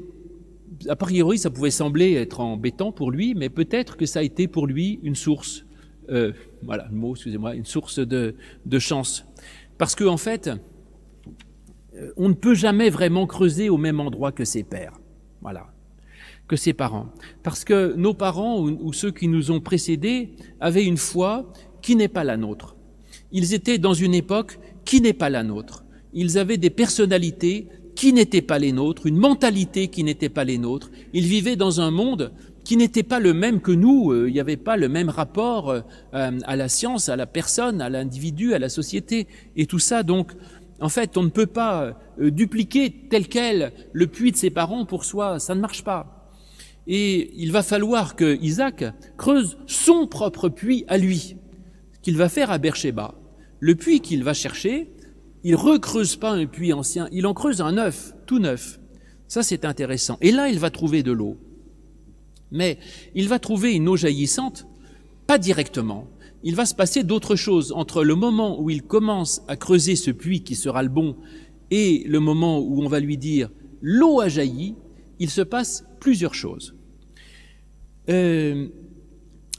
a 0.88 0.96
priori, 0.96 1.38
ça 1.38 1.50
pouvait 1.50 1.70
sembler 1.70 2.14
être 2.14 2.40
embêtant 2.40 2.92
pour 2.92 3.10
lui, 3.10 3.34
mais 3.34 3.48
peut-être 3.48 3.96
que 3.96 4.06
ça 4.06 4.20
a 4.20 4.22
été 4.22 4.48
pour 4.48 4.66
lui 4.66 4.98
une 5.02 5.14
source, 5.14 5.64
euh, 6.10 6.32
voilà 6.62 6.88
excusez-moi, 7.10 7.54
une 7.54 7.64
source 7.64 7.98
de, 7.98 8.34
de 8.66 8.78
chance. 8.78 9.24
Parce 9.78 9.94
qu'en 9.94 10.14
en 10.14 10.16
fait, 10.16 10.50
euh, 11.94 12.12
on 12.16 12.28
ne 12.28 12.34
peut 12.34 12.54
jamais 12.54 12.90
vraiment 12.90 13.26
creuser 13.26 13.68
au 13.68 13.76
même 13.76 14.00
endroit 14.00 14.32
que 14.32 14.44
ses 14.44 14.64
pères. 14.64 14.98
Voilà 15.40 15.68
que 16.46 16.56
ses 16.56 16.72
parents. 16.72 17.08
Parce 17.42 17.64
que 17.64 17.94
nos 17.94 18.14
parents 18.14 18.60
ou, 18.60 18.92
ceux 18.92 19.10
qui 19.10 19.28
nous 19.28 19.50
ont 19.50 19.60
précédés 19.60 20.32
avaient 20.60 20.84
une 20.84 20.96
foi 20.96 21.52
qui 21.82 21.96
n'est 21.96 22.08
pas 22.08 22.24
la 22.24 22.36
nôtre. 22.36 22.76
Ils 23.32 23.54
étaient 23.54 23.78
dans 23.78 23.94
une 23.94 24.14
époque 24.14 24.58
qui 24.84 25.00
n'est 25.00 25.14
pas 25.14 25.30
la 25.30 25.42
nôtre. 25.42 25.84
Ils 26.12 26.38
avaient 26.38 26.58
des 26.58 26.70
personnalités 26.70 27.68
qui 28.04 28.12
n'étaient 28.12 28.42
pas 28.42 28.58
les 28.58 28.72
nôtres, 28.72 29.06
une 29.06 29.16
mentalité 29.16 29.88
qui 29.88 30.04
n'était 30.04 30.28
pas 30.28 30.44
les 30.44 30.58
nôtres. 30.58 30.90
Ils 31.14 31.24
vivaient 31.24 31.56
dans 31.56 31.80
un 31.80 31.90
monde 31.90 32.32
qui 32.62 32.76
n'était 32.76 33.02
pas 33.02 33.18
le 33.18 33.32
même 33.32 33.62
que 33.62 33.72
nous. 33.72 34.12
Euh, 34.12 34.28
il 34.28 34.34
n'y 34.34 34.40
avait 34.40 34.58
pas 34.58 34.76
le 34.76 34.90
même 34.90 35.08
rapport 35.08 35.70
euh, 35.70 35.80
à 36.12 36.54
la 36.54 36.68
science, 36.68 37.08
à 37.08 37.16
la 37.16 37.24
personne, 37.24 37.80
à 37.80 37.88
l'individu, 37.88 38.52
à 38.52 38.58
la 38.58 38.68
société. 38.68 39.26
Et 39.56 39.64
tout 39.64 39.78
ça, 39.78 40.02
donc, 40.02 40.32
en 40.80 40.90
fait, 40.90 41.16
on 41.16 41.22
ne 41.22 41.30
peut 41.30 41.46
pas 41.46 41.98
euh, 42.20 42.30
dupliquer 42.30 42.94
tel 43.08 43.26
quel 43.26 43.72
le 43.94 44.06
puits 44.06 44.32
de 44.32 44.36
ses 44.36 44.50
parents 44.50 44.84
pour 44.84 45.06
soi, 45.06 45.38
ça 45.38 45.54
ne 45.54 45.60
marche 45.62 45.82
pas. 45.82 46.30
Et 46.86 47.32
il 47.36 47.52
va 47.52 47.62
falloir 47.62 48.16
que 48.16 48.38
Isaac 48.42 48.84
creuse 49.16 49.56
son 49.66 50.06
propre 50.06 50.50
puits 50.50 50.84
à 50.88 50.98
lui, 50.98 51.36
qu'il 52.02 52.18
va 52.18 52.28
faire 52.28 52.50
à 52.50 52.58
Beersheba. 52.58 53.14
Le 53.60 53.74
puits 53.74 54.00
qu'il 54.00 54.24
va 54.24 54.34
chercher, 54.34 54.93
il 55.44 55.54
recreuse 55.54 56.16
pas 56.16 56.32
un 56.32 56.46
puits 56.46 56.72
ancien, 56.72 57.08
il 57.12 57.26
en 57.26 57.34
creuse 57.34 57.60
un 57.60 57.72
neuf, 57.72 58.14
tout 58.26 58.38
neuf. 58.38 58.80
Ça, 59.28 59.42
c'est 59.42 59.64
intéressant. 59.64 60.18
Et 60.20 60.32
là, 60.32 60.48
il 60.48 60.58
va 60.58 60.70
trouver 60.70 61.02
de 61.02 61.12
l'eau. 61.12 61.38
Mais 62.50 62.78
il 63.14 63.28
va 63.28 63.38
trouver 63.38 63.74
une 63.74 63.88
eau 63.88 63.96
jaillissante, 63.96 64.66
pas 65.26 65.38
directement 65.38 66.08
il 66.44 66.54
va 66.54 66.66
se 66.66 66.74
passer 66.74 67.02
d'autres 67.02 67.36
choses 67.36 67.72
entre 67.72 68.04
le 68.04 68.14
moment 68.14 68.60
où 68.60 68.68
il 68.68 68.82
commence 68.82 69.42
à 69.48 69.56
creuser 69.56 69.96
ce 69.96 70.10
puits 70.10 70.42
qui 70.42 70.54
sera 70.54 70.82
le 70.82 70.90
bon 70.90 71.16
et 71.70 72.04
le 72.06 72.20
moment 72.20 72.60
où 72.60 72.82
on 72.82 72.88
va 72.88 73.00
lui 73.00 73.16
dire 73.16 73.50
l'eau 73.80 74.20
a 74.20 74.28
jailli, 74.28 74.76
il 75.18 75.30
se 75.30 75.40
passe 75.40 75.86
plusieurs 76.00 76.34
choses. 76.34 76.74
Euh, 78.10 78.68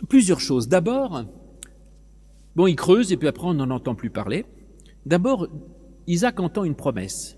plusieurs 0.08 0.40
choses. 0.40 0.68
D'abord, 0.68 1.26
bon, 2.56 2.68
il 2.68 2.76
creuse 2.76 3.12
et 3.12 3.18
puis 3.18 3.28
après 3.28 3.48
on 3.48 3.56
n'en 3.56 3.72
entend 3.72 3.96
plus 3.96 4.12
parler. 4.12 4.46
D'abord, 5.06 5.48
Isaac 6.08 6.40
entend 6.40 6.64
une 6.64 6.76
promesse. 6.76 7.38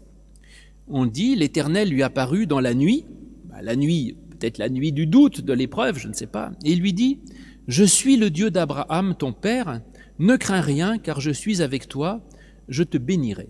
On 0.87 1.05
dit, 1.05 1.35
l'Éternel 1.35 1.89
lui 1.89 2.03
apparut 2.03 2.47
dans 2.47 2.61
la 2.61 2.73
nuit, 2.73 3.05
bah, 3.45 3.61
la 3.61 3.75
nuit, 3.75 4.15
peut-être 4.31 4.57
la 4.57 4.69
nuit 4.69 4.91
du 4.91 5.05
doute, 5.05 5.41
de 5.41 5.53
l'épreuve, 5.53 5.97
je 5.97 6.07
ne 6.07 6.13
sais 6.13 6.27
pas, 6.27 6.51
et 6.63 6.71
il 6.71 6.79
lui 6.79 6.93
dit, 6.93 7.19
je 7.67 7.83
suis 7.83 8.15
le 8.15 8.29
Dieu 8.29 8.51
d'Abraham, 8.51 9.15
ton 9.15 9.33
père, 9.33 9.81
ne 10.19 10.35
crains 10.37 10.61
rien, 10.61 10.97
car 10.97 11.19
je 11.19 11.31
suis 11.31 11.61
avec 11.61 11.87
toi, 11.87 12.21
je 12.69 12.83
te 12.83 12.97
bénirai. 12.97 13.49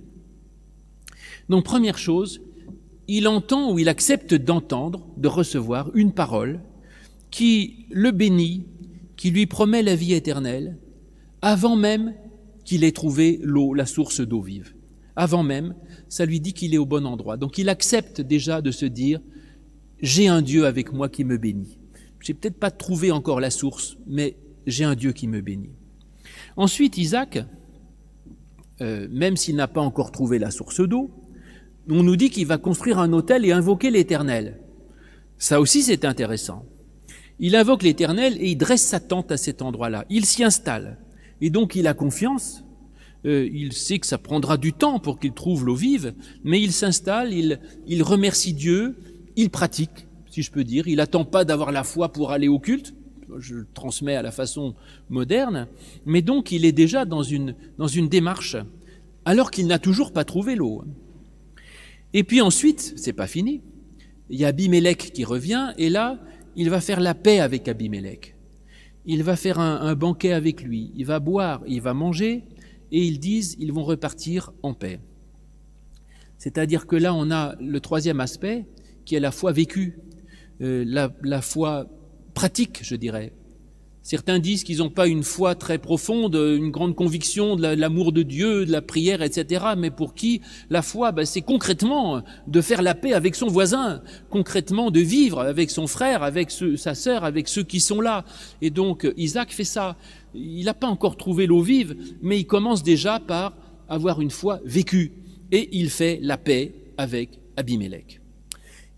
Donc 1.49 1.63
première 1.63 1.97
chose, 1.97 2.41
il 3.08 3.27
entend 3.27 3.71
ou 3.71 3.80
il 3.80 3.89
accepte 3.89 4.34
d'entendre, 4.34 5.08
de 5.17 5.27
recevoir 5.27 5.91
une 5.95 6.12
parole 6.12 6.62
qui 7.30 7.86
le 7.91 8.12
bénit, 8.12 8.65
qui 9.15 9.30
lui 9.30 9.45
promet 9.45 9.84
la 9.84 9.95
vie 9.95 10.13
éternelle, 10.13 10.77
avant 11.41 11.75
même 11.75 12.13
qu'il 12.67 12.84
ait 12.84 12.91
trouvé 12.91 13.39
l'eau, 13.41 13.73
la 13.73 13.86
source 13.86 14.19
d'eau 14.19 14.41
vive. 14.41 14.73
Avant 15.15 15.41
même, 15.41 15.73
ça 16.10 16.25
lui 16.25 16.41
dit 16.41 16.51
qu'il 16.51 16.75
est 16.75 16.77
au 16.77 16.86
bon 16.86 17.06
endroit. 17.06 17.38
Donc 17.38 17.58
il 17.58 17.69
accepte 17.69 18.19
déjà 18.19 18.62
de 18.62 18.71
se 18.71 18.86
dire, 18.86 19.21
j'ai 20.01 20.27
un 20.27 20.41
Dieu 20.41 20.65
avec 20.65 20.91
moi 20.91 21.08
qui 21.08 21.23
me 21.23 21.38
bénit. 21.38 21.80
J'ai 22.19 22.34
peut-être 22.34 22.60
pas 22.60 22.69
trouvé 22.69 23.10
encore 23.10 23.39
la 23.39 23.51
source, 23.51 23.97
mais 24.06 24.36
j'ai 24.67 24.84
un 24.84 24.95
Dieu 24.95 25.13
qui 25.13 25.30
me 25.30 25.39
bénit. 25.39 25.71
Ensuite, 26.58 26.97
Isaac, 26.97 27.39
euh, 28.82 29.08
même 29.10 29.38
s'il 29.38 29.56
n'a 29.56 29.69
pas 29.69 29.82
encore 29.82 30.12
trouvé 30.12 30.38
la 30.38 30.51
source 30.51 30.82
d'eau, 30.82 31.10
on 31.89 32.03
nous 32.03 32.17
dit 32.17 32.30
qu'il 32.30 32.47
va 32.47 32.58
construire 32.58 32.99
un 32.99 33.13
hôtel 33.13 33.45
et 33.45 33.53
invoquer 33.53 33.91
l'Éternel. 33.91 34.60
Ça 35.38 35.62
aussi, 35.62 35.84
c'est 35.84 36.03
intéressant. 36.03 36.65
Il 37.39 37.56
invoque 37.56 37.84
l'Éternel 37.84 38.36
et 38.41 38.49
il 38.49 38.58
dresse 38.58 38.86
sa 38.86 38.99
tente 38.99 39.32
à 39.32 39.38
cet 39.38 39.62
endroit-là. 39.62 40.03
Il 40.10 40.25
s'y 40.25 40.43
installe. 40.43 40.97
Et 41.41 41.50
donc, 41.50 41.76
il 41.76 41.88
a 41.88 41.93
confiance. 41.93 42.63
Euh, 43.26 43.50
il 43.52 43.73
sait 43.73 44.00
que 44.00 44.08
ça 44.08 44.17
prendra 44.17 44.58
du 44.58 44.73
temps 44.73 45.00
pour 45.00 45.19
qu'il 45.19 45.34
trouve 45.34 45.65
l'eau 45.65 45.76
vive, 45.76 46.13
mais 46.43 46.62
il 46.62 46.71
s'installe, 46.71 47.34
il, 47.34 48.04
remercie 48.04 48.54
Dieu, 48.54 48.97
il 49.36 49.50
pratique 49.50 50.08
si 50.30 50.43
je 50.43 50.52
peux 50.52 50.63
dire. 50.63 50.88
Il 50.88 50.97
n'attend 50.97 51.26
pas 51.26 51.43
d'avoir 51.43 51.71
la 51.71 51.84
foi 51.84 52.12
pour 52.12 52.32
aller 52.32 52.47
au 52.47 52.60
culte, 52.60 52.93
je 53.39 53.56
le 53.56 53.67
transmets 53.73 54.15
à 54.15 54.21
la 54.21 54.32
façon 54.32 54.76
moderne, 55.10 55.67
mais 56.06 56.21
donc 56.21 56.52
il 56.52 56.63
est 56.63 56.71
déjà 56.71 57.06
dans 57.06 57.23
une, 57.23 57.56
dans 57.78 57.88
une 57.88 58.08
démarche, 58.08 58.56
alors 59.26 59.52
qu'il 59.52 59.67
n'a 59.67 59.80
toujours 59.80 60.13
pas 60.13 60.23
trouvé 60.23 60.56
l'eau. 60.56 60.84
Et 62.13 62.23
puis 62.23 62.39
ensuite, 62.39 62.93
c'est 62.95 63.13
pas 63.13 63.28
fini. 63.28 63.62
Il 64.30 64.39
y 64.39 64.45
a 64.45 64.50
Abimelech 64.50 65.12
qui 65.12 65.26
revient, 65.26 65.73
et 65.78 65.89
là, 65.89 66.19
il 66.56 66.69
va 66.69 66.82
faire 66.82 67.00
la 67.00 67.13
paix 67.13 67.39
avec 67.39 67.67
Abimelech. 67.67 68.37
Il 69.10 69.24
va 69.24 69.38
faire 69.38 69.60
un, 69.60 69.96
banquet 69.96 70.34
avec 70.34 70.62
lui, 70.62 70.91
il 70.96 71.06
va 71.06 71.20
boire, 71.20 71.63
il 71.65 71.82
va 71.82 71.93
manger, 71.93 72.43
et 72.91 73.02
ils 73.02 73.20
disent, 73.20 73.56
ils 73.58 73.72
vont 73.72 73.86
repartir 73.86 74.52
en 74.63 74.74
paix. 74.74 75.00
C'est-à-dire 76.38 76.86
que 76.86 76.98
là, 76.98 77.13
on 77.13 77.32
a 77.32 77.56
le 77.60 77.80
troisième 77.80 78.20
aspect, 78.20 78.65
qui 79.06 79.15
est 79.15 79.22
la 79.22 79.32
foi 79.32 79.54
vécue. 79.54 79.98
Euh, 80.62 80.84
la, 80.86 81.41
foi 81.41 81.88
pratique, 82.34 82.80
je 82.84 82.96
dirais. 82.96 83.32
Certains 84.08 84.39
disent 84.39 84.63
qu'ils 84.63 84.78
n'ont 84.78 84.89
pas 84.89 85.06
une 85.06 85.22
foi 85.22 85.54
très 85.54 85.80
profonde, 85.80 86.34
une 86.34 86.72
grande 86.72 86.96
conviction 86.96 87.58
de 87.58 87.67
l'amour 87.67 88.13
de 88.13 88.24
Dieu, 88.24 88.65
de 88.65 88.72
la 88.72 88.82
prière, 88.82 89.22
etc. 89.22 89.65
Mais 89.78 89.91
pour 89.91 90.13
qui 90.13 90.39
la 90.70 90.82
foi, 90.82 91.12
ben, 91.12 91.26
c'est 91.26 91.41
concrètement 91.41 92.24
de 92.48 92.62
faire 92.62 92.82
la 92.82 92.96
paix 92.96 93.12
avec 93.12 93.36
son 93.36 93.48
voisin, 93.48 94.02
concrètement 94.30 94.91
de 94.91 95.02
vivre 95.02 95.41
avec 95.41 95.70
son 95.70 95.88
frère, 95.88 96.24
avec 96.24 96.52
sa 96.78 96.96
sœur, 96.96 97.26
avec 97.26 97.50
ceux 97.50 97.63
qui 97.63 97.82
sont 97.82 98.00
là. 98.00 98.24
Et 98.62 98.70
donc 98.70 99.06
Isaac 99.17 99.52
fait 99.52 99.65
ça. 99.65 99.98
Il 100.34 100.63
n'a 100.63 100.74
pas 100.74 100.88
encore 100.88 101.17
trouvé 101.17 101.46
l'eau 101.46 101.62
vive, 101.62 101.98
mais 102.22 102.39
il 102.39 102.46
commence 102.46 102.84
déjà 102.84 103.20
par 103.20 103.58
avoir 103.89 104.22
une 104.22 104.32
foi 104.32 104.62
vécue. 104.63 105.12
Et 105.52 105.67
il 105.74 105.89
fait 105.89 106.20
la 106.22 106.38
paix 106.38 106.74
avec 106.98 107.41
Abimelech. 107.58 108.22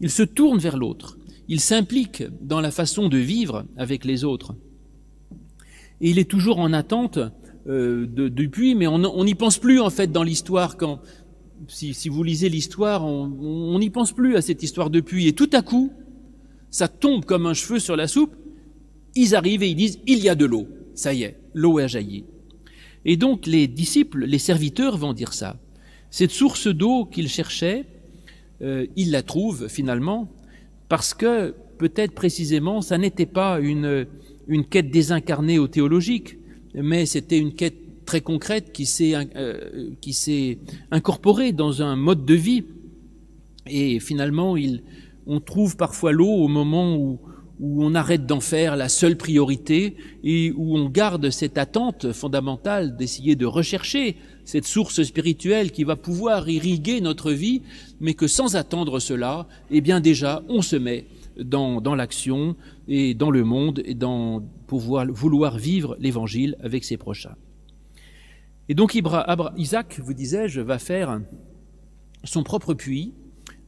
Il 0.02 0.12
se 0.12 0.22
tourne 0.22 0.60
vers 0.60 0.78
l'autre 0.78 1.18
il 1.52 1.62
s'implique 1.62 2.22
dans 2.44 2.62
la 2.62 2.70
façon 2.70 3.10
de 3.10 3.18
vivre 3.18 3.66
avec 3.76 4.06
les 4.06 4.24
autres. 4.24 4.54
Et 6.02 6.10
il 6.10 6.20
est 6.20 6.30
toujours 6.30 6.60
en 6.60 6.74
attente 6.74 7.20
euh, 7.68 8.08
du 8.08 8.50
puits, 8.50 8.76
mais 8.76 8.88
on 8.88 9.24
n'y 9.24 9.36
pense 9.36 9.58
plus 9.58 9.80
en 9.80 9.90
fait 9.90 10.12
dans 10.12 10.24
l'histoire. 10.24 10.78
Quand, 10.78 11.02
si, 11.68 12.10
vous 12.10 12.24
lisez 12.24 12.50
l'histoire, 12.50 13.06
on 13.06 13.80
n'y 13.80 13.90
pense 13.90 14.14
plus 14.14 14.36
à 14.36 14.42
cette 14.42 14.64
histoire 14.64 14.90
de 14.90 15.02
puits. 15.02 15.28
Et 15.28 15.34
tout 15.34 15.50
à 15.54 15.62
coup, 15.62 15.92
ça 16.72 16.88
tombe 16.88 17.26
comme 17.26 17.46
un 17.46 17.54
cheveu 17.54 17.80
sur 17.80 17.96
la 17.96 18.08
soupe. 18.08 18.36
Ils 19.16 19.36
arrivent 19.36 19.64
et 19.64 19.70
ils 19.70 19.76
disent 19.76 20.00
il 20.08 20.20
y 20.20 20.30
a 20.30 20.36
de 20.36 20.46
l'eau. 20.46 20.68
Ça 20.94 21.14
y 21.14 21.24
est, 21.24 21.40
l'eau 21.54 21.80
a 21.80 21.88
jailli. 21.88 22.26
Et 23.06 23.18
donc 23.18 23.48
les 23.48 23.68
disciples, 23.68 24.26
les 24.26 24.40
serviteurs 24.40 24.98
vont 24.98 25.14
dire 25.14 25.34
ça. 25.34 25.58
Cette 26.12 26.32
source 26.32 26.68
d'eau 26.68 27.06
qu'ils 27.06 27.30
cherchaient, 27.30 27.86
euh, 28.62 28.86
ils 28.96 29.12
la 29.12 29.24
trouvent 29.24 29.68
finalement 29.68 30.30
parce 30.90 31.14
que 31.14 31.54
peut-être 31.78 32.14
précisément, 32.14 32.82
ça 32.82 32.98
n'était 32.98 33.26
pas 33.26 33.60
une, 33.60 34.06
une 34.50 34.66
quête 34.66 34.92
désincarnée 34.92 35.60
ou 35.60 35.68
théologique, 35.68 36.38
mais 36.74 37.06
c'était 37.06 37.38
une 37.38 37.54
quête 37.54 38.06
très 38.06 38.22
concrète 38.22 38.74
qui 38.74 38.86
s'est 38.86 39.14
euh, 39.36 39.92
qui 40.02 40.14
s'est 40.14 40.58
incorporée 40.92 41.54
dans 41.54 41.82
un 41.82 41.96
mode 41.96 42.26
de 42.26 42.34
vie. 42.34 42.64
Et 43.68 44.00
finalement, 44.00 44.58
il, 44.58 44.82
on 45.28 45.40
trouve 45.40 45.78
parfois 45.78 46.12
l'eau 46.12 46.28
au 46.28 46.48
moment 46.48 46.98
où, 46.98 47.20
où 47.60 47.84
on 47.84 47.94
arrête 47.94 48.26
d'en 48.26 48.40
faire 48.40 48.76
la 48.76 48.90
seule 48.90 49.16
priorité 49.16 49.96
et 50.24 50.52
où 50.56 50.76
on 50.76 50.90
garde 50.90 51.30
cette 51.30 51.60
attente 51.60 52.12
fondamentale 52.14 52.98
d'essayer 52.98 53.36
de 53.36 53.46
rechercher 53.46 54.16
cette 54.44 54.66
source 54.66 55.04
spirituelle 55.04 55.72
qui 55.72 55.84
va 55.84 55.96
pouvoir 55.96 56.50
irriguer 56.50 57.02
notre 57.02 57.32
vie, 57.32 57.62
mais 58.00 58.16
que 58.16 58.26
sans 58.26 58.56
attendre 58.56 59.00
cela, 59.00 59.48
eh 59.70 59.82
bien 59.82 60.00
déjà, 60.00 60.42
on 60.50 60.64
se 60.64 60.76
met 60.76 61.06
dans, 61.44 61.96
l'action 61.96 62.56
et 62.88 63.14
dans 63.14 63.32
le 63.32 63.44
monde 63.44 63.82
et 63.86 63.94
dans 63.94 64.42
pouvoir 64.68 65.06
vouloir 65.08 65.58
vivre 65.58 65.96
l'évangile 66.00 66.56
avec 66.62 66.84
ses 66.84 66.98
prochains. 66.98 67.36
Et 68.68 68.76
donc 68.76 68.98
Isaac, 69.58 70.00
vous 70.04 70.14
disais-je, 70.14 70.62
va 70.62 70.80
faire 70.80 71.22
son 72.24 72.44
propre 72.44 72.74
puits, 72.74 73.14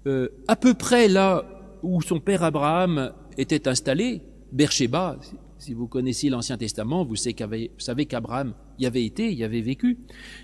euh, 0.07 0.29
à 0.47 0.55
peu 0.55 0.73
près 0.73 1.07
là 1.07 1.45
où 1.83 2.01
son 2.01 2.19
père 2.19 2.43
Abraham 2.43 3.11
était 3.37 3.67
installé, 3.67 4.21
Beersheba, 4.51 5.17
si 5.61 5.73
vous 5.73 5.87
connaissez 5.87 6.29
l'Ancien 6.29 6.57
Testament, 6.57 7.05
vous 7.05 7.15
savez 7.15 8.05
qu'Abraham 8.05 8.53
y 8.79 8.85
avait 8.85 9.05
été, 9.05 9.31
y 9.31 9.43
avait 9.43 9.61
vécu. 9.61 9.99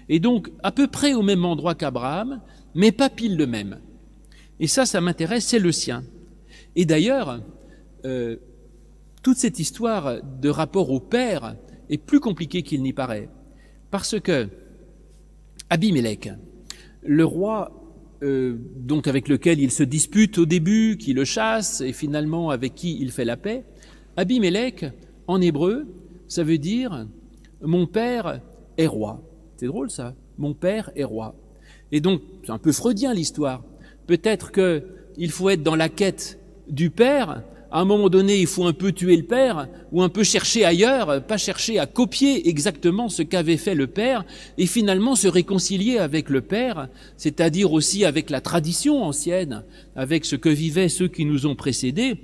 Et 0.09 0.19
donc, 0.19 0.51
à 0.61 0.71
peu 0.71 0.87
près 0.87 1.13
au 1.13 1.23
même 1.23 1.43
endroit 1.43 1.73
qu'Abraham, 1.73 2.41
mais 2.75 2.91
pas 2.91 3.09
pile 3.09 3.35
le 3.35 3.47
même. 3.47 3.79
Et 4.59 4.67
ça, 4.67 4.85
ça 4.85 5.01
m'intéresse, 5.01 5.45
c'est 5.45 5.59
le 5.59 5.71
sien. 5.71 6.03
Et 6.77 6.85
d'ailleurs, 6.85 7.41
euh, 8.05 8.37
toute 9.23 9.37
cette 9.37 9.59
histoire 9.59 10.21
de 10.23 10.47
rapport 10.47 10.91
au 10.91 10.99
père 10.99 11.55
est 11.89 11.97
plus 11.97 12.19
compliquée 12.19 12.61
qu'il 12.61 12.83
n'y 12.83 12.93
paraît. 12.93 13.29
Parce 13.89 14.19
que 14.19 14.47
Abimelech, 15.71 16.29
le 17.03 17.25
roi 17.25 17.71
euh, 18.21 18.57
donc 18.75 19.07
avec 19.07 19.27
lequel 19.27 19.59
il 19.59 19.71
se 19.71 19.81
dispute 19.81 20.37
au 20.37 20.45
début, 20.45 20.97
qui 20.99 21.13
le 21.13 21.25
chasse 21.25 21.81
et 21.81 21.93
finalement 21.93 22.51
avec 22.51 22.75
qui 22.75 22.99
il 23.01 23.11
fait 23.11 23.25
la 23.25 23.37
paix, 23.37 23.65
Abimelech, 24.15 24.85
en 25.25 25.41
hébreu, 25.41 25.87
ça 26.27 26.43
veut 26.43 26.59
dire 26.59 27.07
mon 27.61 27.87
père 27.87 28.39
est 28.77 28.87
roi. 28.87 29.23
C'est 29.55 29.65
drôle 29.65 29.89
ça, 29.89 30.13
mon 30.37 30.53
père 30.53 30.91
est 30.95 31.03
roi. 31.03 31.33
Et 31.91 32.01
donc, 32.01 32.21
c'est 32.45 32.51
un 32.51 32.59
peu 32.59 32.71
freudien 32.71 33.15
l'histoire. 33.15 33.63
Peut-être 34.05 34.51
qu'il 34.51 35.31
faut 35.31 35.49
être 35.49 35.63
dans 35.63 35.75
la 35.75 35.89
quête 35.89 36.39
du 36.69 36.89
père 36.89 37.41
à 37.71 37.81
un 37.81 37.85
moment 37.85 38.09
donné, 38.09 38.39
il 38.39 38.47
faut 38.47 38.65
un 38.65 38.73
peu 38.73 38.91
tuer 38.91 39.17
le 39.17 39.23
père 39.23 39.67
ou 39.91 40.01
un 40.01 40.09
peu 40.09 40.23
chercher 40.23 40.63
ailleurs, 40.63 41.23
pas 41.25 41.37
chercher 41.37 41.79
à 41.79 41.85
copier 41.85 42.47
exactement 42.47 43.09
ce 43.09 43.23
qu'avait 43.23 43.57
fait 43.57 43.75
le 43.75 43.87
père 43.87 44.25
et 44.57 44.65
finalement 44.65 45.15
se 45.15 45.27
réconcilier 45.27 45.97
avec 45.97 46.29
le 46.29 46.41
père, 46.41 46.87
c'est-à-dire 47.17 47.73
aussi 47.73 48.05
avec 48.05 48.29
la 48.29 48.39
tradition 48.39 49.03
ancienne, 49.03 49.63
avec 49.95 50.23
ce 50.23 50.35
que 50.35 50.49
vivaient 50.49 50.89
ceux 50.89 51.09
qui 51.09 51.25
nous 51.25 51.45
ont 51.45 51.55
précédés, 51.55 52.15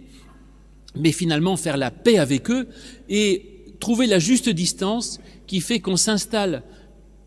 mais 0.95 1.11
finalement 1.11 1.57
faire 1.57 1.77
la 1.77 1.91
paix 1.91 2.19
avec 2.19 2.49
eux 2.49 2.67
et 3.09 3.73
trouver 3.79 4.07
la 4.07 4.19
juste 4.19 4.49
distance 4.49 5.19
qui 5.45 5.59
fait 5.59 5.81
qu'on 5.81 5.97
s'installe 5.97 6.63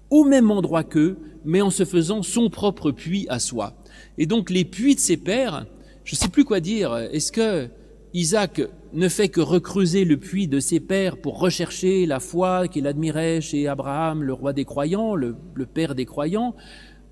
au 0.08 0.24
même 0.24 0.50
endroit 0.50 0.84
qu'eux, 0.84 1.18
mais 1.44 1.60
en 1.60 1.70
se 1.70 1.84
faisant 1.84 2.22
son 2.22 2.48
propre 2.48 2.92
puits 2.92 3.26
à 3.28 3.38
soi. 3.40 3.74
Et 4.16 4.24
donc 4.24 4.48
les 4.48 4.64
puits 4.64 4.94
de 4.94 5.00
ses 5.00 5.18
pères, 5.18 5.66
je 6.06 6.14
ne 6.14 6.18
sais 6.18 6.28
plus 6.28 6.44
quoi 6.44 6.60
dire, 6.60 6.96
est-ce 6.96 7.32
que 7.32 7.68
Isaac 8.14 8.62
ne 8.92 9.08
fait 9.08 9.28
que 9.28 9.40
recreuser 9.40 10.04
le 10.04 10.16
puits 10.16 10.46
de 10.46 10.60
ses 10.60 10.78
pères 10.78 11.20
pour 11.20 11.40
rechercher 11.40 12.06
la 12.06 12.20
foi 12.20 12.68
qu'il 12.68 12.86
admirait 12.86 13.40
chez 13.40 13.66
Abraham, 13.66 14.22
le 14.22 14.32
roi 14.32 14.52
des 14.52 14.64
croyants, 14.64 15.16
le, 15.16 15.36
père 15.66 15.96
des 15.96 16.06
croyants? 16.06 16.54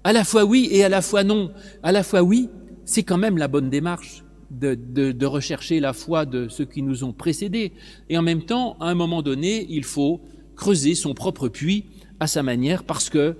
À 0.04 0.12
la 0.12 0.22
fois 0.22 0.44
oui 0.44 0.68
et 0.70 0.84
à 0.84 0.88
la 0.88 1.02
fois 1.02 1.24
non. 1.24 1.50
À 1.82 1.90
la 1.90 2.04
fois 2.04 2.22
oui, 2.22 2.48
c'est 2.84 3.02
quand 3.02 3.18
même 3.18 3.36
la 3.36 3.48
bonne 3.48 3.68
démarche 3.68 4.24
de, 4.52 4.76
de, 4.76 5.26
rechercher 5.26 5.80
la 5.80 5.92
foi 5.92 6.24
de 6.24 6.46
ceux 6.46 6.64
qui 6.64 6.80
nous 6.80 7.02
ont 7.02 7.12
précédés. 7.12 7.72
Et 8.08 8.16
en 8.16 8.22
même 8.22 8.44
temps, 8.44 8.76
à 8.78 8.86
un 8.86 8.94
moment 8.94 9.22
donné, 9.22 9.66
il 9.70 9.82
faut 9.82 10.20
creuser 10.54 10.94
son 10.94 11.14
propre 11.14 11.48
puits 11.48 11.86
à 12.20 12.28
sa 12.28 12.44
manière 12.44 12.84
parce 12.84 13.10
que 13.10 13.36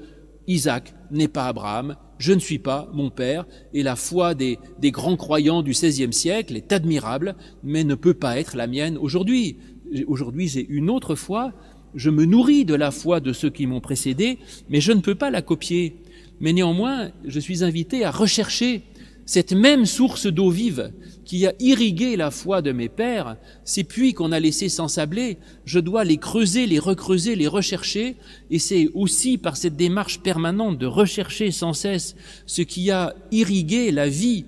Isaac 0.48 0.94
n'est 1.12 1.28
pas 1.28 1.46
Abraham, 1.46 1.94
je 2.18 2.32
ne 2.32 2.38
suis 2.38 2.58
pas 2.58 2.88
mon 2.92 3.10
père, 3.10 3.46
et 3.72 3.82
la 3.82 3.96
foi 3.96 4.34
des, 4.34 4.58
grands 4.84 5.16
croyants 5.16 5.62
du 5.62 5.72
XVIe 5.72 6.12
siècle 6.12 6.56
est 6.56 6.72
admirable, 6.72 7.36
mais 7.62 7.84
ne 7.84 7.94
peut 7.94 8.14
pas 8.14 8.38
être 8.38 8.56
la 8.56 8.66
mienne 8.66 8.96
aujourd'hui. 8.98 9.58
Aujourd'hui, 10.06 10.48
j'ai 10.48 10.66
une 10.68 10.90
autre 10.90 11.14
foi, 11.14 11.52
je 11.94 12.10
me 12.10 12.24
nourris 12.24 12.64
de 12.64 12.74
la 12.74 12.90
foi 12.90 13.20
de 13.20 13.32
ceux 13.32 13.50
qui 13.50 13.66
m'ont 13.66 13.80
précédé, 13.80 14.38
mais 14.68 14.80
je 14.80 14.92
ne 14.92 15.00
peux 15.00 15.14
pas 15.14 15.30
la 15.30 15.42
copier. 15.42 15.96
Mais 16.40 16.52
néanmoins, 16.52 17.10
je 17.24 17.38
suis 17.38 17.62
invité 17.62 18.04
à 18.04 18.10
rechercher 18.10 18.82
cette 19.26 19.52
même 19.52 19.86
source 19.86 20.26
d'eau 20.26 20.50
vive 20.50 20.92
qui 21.24 21.46
a 21.46 21.54
irrigué 21.58 22.16
la 22.16 22.30
foi 22.30 22.60
de 22.60 22.72
mes 22.72 22.90
pères, 22.90 23.36
ces 23.64 23.84
puits 23.84 24.12
qu'on 24.12 24.32
a 24.32 24.40
laissés 24.40 24.68
s'ensabler, 24.68 25.38
je 25.64 25.80
dois 25.80 26.04
les 26.04 26.18
creuser, 26.18 26.66
les 26.66 26.78
recreuser, 26.78 27.34
les 27.34 27.48
rechercher, 27.48 28.16
et 28.50 28.58
c'est 28.58 28.88
aussi 28.94 29.38
par 29.38 29.56
cette 29.56 29.76
démarche 29.76 30.20
permanente 30.20 30.78
de 30.78 30.86
rechercher 30.86 31.50
sans 31.50 31.72
cesse 31.72 32.14
ce 32.46 32.62
qui 32.62 32.90
a 32.90 33.14
irrigué 33.30 33.90
la 33.90 34.08
vie 34.08 34.44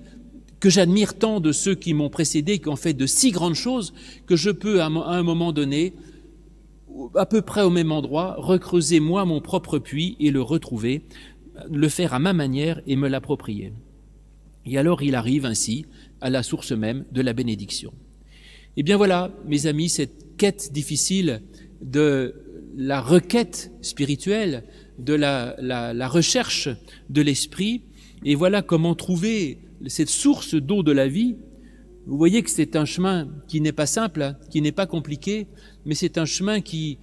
que 0.61 0.71
j'admire 0.71 1.15
tant 1.15 1.41
de 1.41 1.53
ceux 1.53 1.75
qui 1.75 1.95
m'ont 1.95 2.11
précédé, 2.11 2.59
qui 2.59 2.69
ont 2.69 2.77
fait 2.77 2.95
de 2.95 3.07
si 3.07 3.31
grandes 3.31 3.55
choses, 3.55 3.95
que 4.27 4.37
je 4.37 4.51
peux 4.51 4.83
à 4.83 4.87
un 4.87 5.23
moment 5.23 5.53
donné, 5.53 5.95
à 7.15 7.27
peu 7.27 7.43
près 7.43 7.63
au 7.63 7.71
même 7.71 7.93
endroit, 7.93 8.37
recreuser 8.39 9.01
moi 9.01 9.25
mon 9.25 9.41
propre 9.41 9.79
puits 9.79 10.17
et 10.21 10.31
le 10.31 10.43
retrouver, 10.43 11.03
le 11.71 11.89
faire 11.89 12.15
à 12.15 12.19
ma 12.19 12.33
manière 12.33 12.81
et 12.87 12.97
me 12.97 13.09
l'approprier. 13.09 13.73
Et 14.67 14.79
alors 14.79 15.03
il 15.03 15.15
arrive 15.15 15.47
ainsi 15.47 15.87
à 16.21 16.31
la 16.31 16.43
source 16.43 16.73
même 16.73 17.05
de 17.13 17.23
la 17.23 17.33
bénédiction. 17.33 17.93
Et 18.77 18.81
eh 18.81 18.83
bien 18.83 18.99
voilà, 18.99 19.33
mes 19.47 19.67
amis, 19.67 19.89
cette 19.89 20.37
quête 20.37 20.71
difficile 20.73 21.41
de 21.81 22.35
la 22.77 23.01
requête 23.01 23.73
spirituelle, 23.81 24.65
de 24.99 25.15
la, 25.15 26.09
recherche 26.09 26.69
de 27.09 27.23
l'esprit, 27.23 27.83
et 28.25 28.35
voilà 28.35 28.61
comment 28.61 28.95
trouver 28.95 29.61
cette 29.87 30.11
source 30.11 30.55
d'eau 30.55 30.83
de 30.83 30.93
la 30.93 31.09
vie. 31.09 31.37
Vous 32.07 32.19
voyez 32.19 32.43
que 32.43 32.51
c'est 32.51 32.77
un 32.77 32.85
chemin 32.85 33.29
qui 33.49 33.63
n'est 33.63 33.73
pas 33.73 33.87
simple, 33.87 34.37
qui 34.51 34.61
n'est 34.61 34.73
pas 34.73 34.87
compliqué, 34.87 35.47
mais 35.87 35.95
c'est 35.95 36.19
un 36.19 36.27
chemin 36.27 36.61
qui 36.61 36.99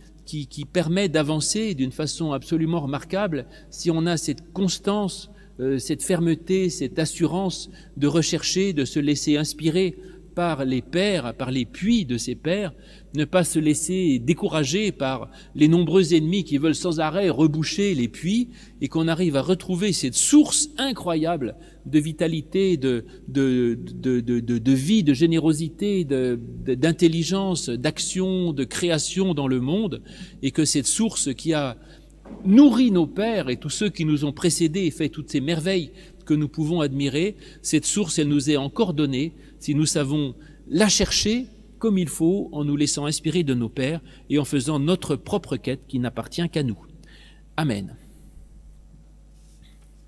permet 0.71 1.09
d'avancer 1.09 1.73
d'une 1.73 1.91
façon 1.91 2.33
absolument 2.33 2.81
remarquable 2.81 3.47
si 3.71 3.89
on 3.89 4.05
a 4.05 4.17
cette 4.17 4.53
constance 4.53 5.31
euh, 5.59 5.77
cette 5.77 6.03
fermeté, 6.03 6.69
cette 6.69 6.99
assurance 6.99 7.69
de 7.97 8.07
rechercher, 8.07 8.73
de 8.73 8.85
se 8.85 8.99
laisser 8.99 9.37
inspirer 9.37 9.95
par 10.33 10.65
les 10.65 10.81
pères, 10.81 11.33
par 11.35 11.51
les 11.51 11.65
puits 11.65 12.05
de 12.05 12.17
ses 12.17 12.35
pères, 12.35 12.73
ne 13.15 13.25
pas 13.25 13.43
se 13.43 13.59
laisser 13.59 14.19
décourager 14.19 14.91
par 14.91 15.29
les 15.55 15.67
nombreux 15.67 16.13
ennemis 16.13 16.43
qui 16.43 16.57
veulent 16.57 16.75
sans 16.75 16.99
arrêt 16.99 17.29
reboucher 17.29 17.93
les 17.93 18.07
puits, 18.07 18.49
et 18.81 18.87
qu'on 18.87 19.07
arrive 19.07 19.35
à 19.35 19.41
retrouver 19.41 19.93
cette 19.93 20.15
source 20.15 20.69
incroyable 20.77 21.55
de 21.85 21.99
vitalité, 21.99 22.77
de, 22.77 23.05
vie, 24.73 25.03
de 25.03 25.13
générosité, 25.13 26.03
d'intelligence, 26.05 27.69
d'action, 27.69 28.53
de 28.53 28.63
création 28.63 29.33
dans 29.33 29.47
le 29.47 29.59
monde, 29.59 30.01
et 30.41 30.51
que 30.51 30.65
cette 30.65 30.87
source 30.87 31.33
qui 31.33 31.53
a 31.53 31.77
nourrit 32.45 32.91
nos 32.91 33.07
pères 33.07 33.49
et 33.49 33.57
tous 33.57 33.69
ceux 33.69 33.89
qui 33.89 34.05
nous 34.05 34.25
ont 34.25 34.31
précédés 34.31 34.81
et 34.81 34.91
fait 34.91 35.09
toutes 35.09 35.29
ces 35.29 35.41
merveilles 35.41 35.91
que 36.25 36.33
nous 36.33 36.47
pouvons 36.47 36.81
admirer, 36.81 37.35
cette 37.61 37.85
source, 37.85 38.19
elle 38.19 38.29
nous 38.29 38.49
est 38.49 38.57
encore 38.57 38.93
donnée 38.93 39.33
si 39.59 39.75
nous 39.75 39.85
savons 39.85 40.35
la 40.67 40.89
chercher 40.89 41.47
comme 41.79 41.97
il 41.97 42.07
faut 42.07 42.49
en 42.53 42.63
nous 42.63 42.77
laissant 42.77 43.05
inspirer 43.05 43.43
de 43.43 43.53
nos 43.53 43.67
pères 43.67 43.99
et 44.29 44.39
en 44.39 44.45
faisant 44.45 44.79
notre 44.79 45.17
propre 45.17 45.57
quête 45.57 45.81
qui 45.87 45.99
n'appartient 45.99 46.47
qu'à 46.49 46.63
nous. 46.63 46.77
Amen. 47.57 47.95